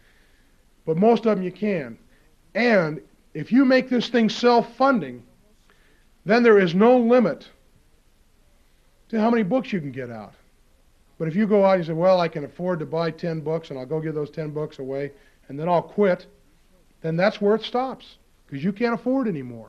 [0.85, 1.99] but most of them you can.
[2.55, 3.01] And
[3.35, 5.23] if you make this thing self-funding,
[6.25, 7.49] then there is no limit
[9.09, 10.35] to how many books you can get out.
[11.19, 13.71] But if you go out and say, well, I can afford to buy 10 books
[13.71, 15.13] and I'll go give those 10 books away,
[15.53, 16.25] and then I'll quit,
[17.03, 19.69] then that's where it stops because you can't afford anymore.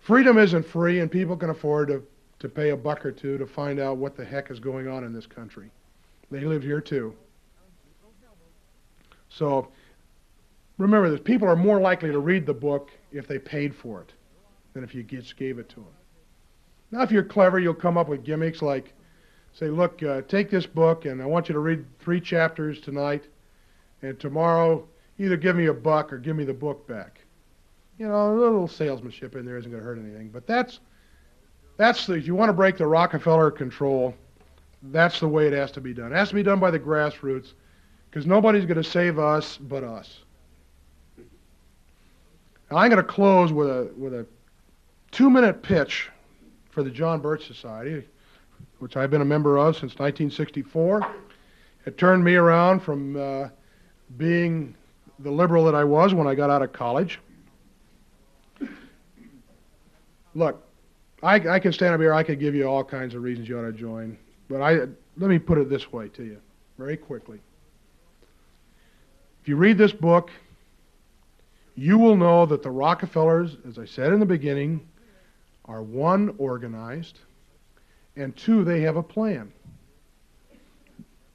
[0.00, 2.02] Freedom isn't free, and people can afford to,
[2.40, 5.04] to pay a buck or two to find out what the heck is going on
[5.04, 5.70] in this country.
[6.30, 7.14] They live here too.
[9.30, 9.68] So
[10.76, 14.12] remember this people are more likely to read the book if they paid for it
[14.74, 15.86] than if you just gave it to them.
[16.90, 18.92] Now, if you're clever, you'll come up with gimmicks like
[19.54, 23.24] say, look, uh, take this book, and I want you to read three chapters tonight
[24.02, 24.86] and tomorrow
[25.18, 27.20] either give me a buck or give me the book back.
[27.98, 30.28] You know, a little salesmanship in there isn't going to hurt anything.
[30.28, 30.80] But that's
[31.76, 34.14] that's the if you want to break the Rockefeller control,
[34.84, 36.12] that's the way it has to be done.
[36.12, 37.54] It has to be done by the grassroots,
[38.10, 40.20] because nobody's going to save us but us.
[42.70, 44.26] Now, I'm going to close with a with a
[45.10, 46.10] two-minute pitch
[46.70, 48.06] for the John Birch Society,
[48.78, 51.14] which I've been a member of since 1964.
[51.86, 53.48] It turned me around from uh,
[54.16, 54.74] being
[55.18, 57.18] the liberal that I was when I got out of college.
[60.34, 60.64] look,
[61.22, 62.14] I, I can stand up here.
[62.14, 64.16] I could give you all kinds of reasons you ought to join,
[64.48, 64.86] but I
[65.16, 66.38] let me put it this way to you,
[66.78, 67.40] very quickly.
[69.42, 70.30] If you read this book,
[71.74, 74.86] you will know that the Rockefellers, as I said in the beginning,
[75.64, 77.18] are one organized,
[78.16, 79.52] and two they have a plan.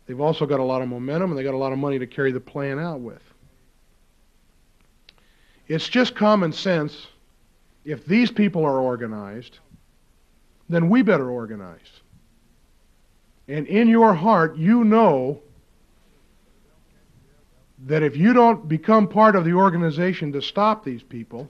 [0.05, 2.07] They've also got a lot of momentum and they got a lot of money to
[2.07, 3.21] carry the plan out with.
[5.67, 7.07] It's just common sense.
[7.85, 9.59] If these people are organized,
[10.69, 12.01] then we better organize.
[13.47, 15.41] And in your heart, you know
[17.85, 21.49] that if you don't become part of the organization to stop these people,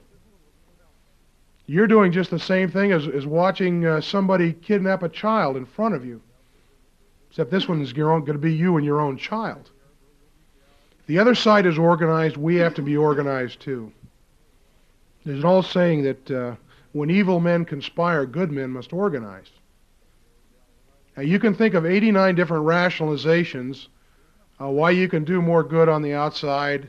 [1.66, 5.64] you're doing just the same thing as, as watching uh, somebody kidnap a child in
[5.64, 6.20] front of you.
[7.34, 9.72] Except this one is going to be you and your own child.
[11.08, 13.90] The other side is organized, we have to be organized too.
[15.24, 16.54] There's an old saying that uh,
[16.92, 19.48] when evil men conspire, good men must organize.
[21.16, 23.88] Now, you can think of 89 different rationalizations
[24.60, 26.88] uh, why you can do more good on the outside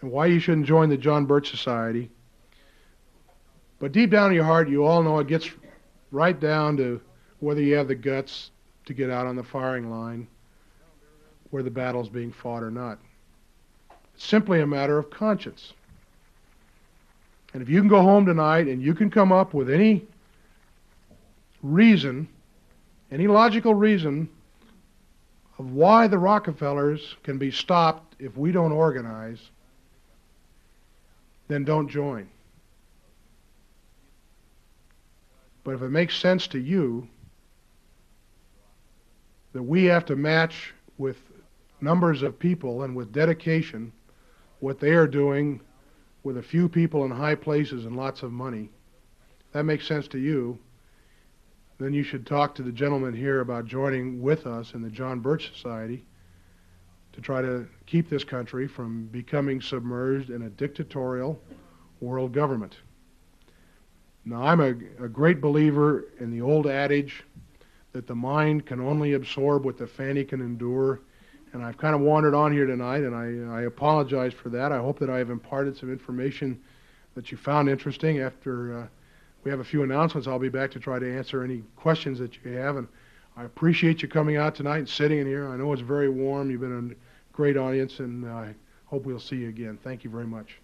[0.00, 2.08] and why you shouldn't join the John Birch Society.
[3.80, 5.50] But deep down in your heart, you all know it gets
[6.12, 7.00] right down to
[7.40, 8.52] whether you have the guts
[8.86, 10.26] to get out on the firing line
[11.50, 12.98] where the battle's being fought or not.
[14.14, 15.72] It's simply a matter of conscience.
[17.52, 20.06] And if you can go home tonight and you can come up with any
[21.62, 22.28] reason,
[23.10, 24.28] any logical reason
[25.58, 29.38] of why the Rockefellers can be stopped if we don't organize,
[31.48, 32.28] then don't join.
[35.64, 37.08] But if it makes sense to you
[39.56, 41.16] that we have to match with
[41.80, 43.90] numbers of people and with dedication
[44.60, 45.58] what they are doing
[46.24, 48.68] with a few people in high places and lots of money,
[49.40, 50.58] if that makes sense to you,
[51.78, 55.20] then you should talk to the gentleman here about joining with us in the John
[55.20, 56.04] Birch Society
[57.14, 61.40] to try to keep this country from becoming submerged in a dictatorial
[62.02, 62.76] world government.
[64.26, 67.24] Now, I'm a, a great believer in the old adage
[67.96, 71.00] that the mind can only absorb what the fanny can endure.
[71.54, 74.70] And I've kind of wandered on here tonight, and I, I apologize for that.
[74.70, 76.60] I hope that I have imparted some information
[77.14, 78.20] that you found interesting.
[78.20, 78.86] After uh,
[79.44, 82.36] we have a few announcements, I'll be back to try to answer any questions that
[82.44, 82.76] you have.
[82.76, 82.86] And
[83.34, 85.48] I appreciate you coming out tonight and sitting in here.
[85.48, 86.50] I know it's very warm.
[86.50, 89.78] You've been a great audience, and I hope we'll see you again.
[89.82, 90.58] Thank you very much.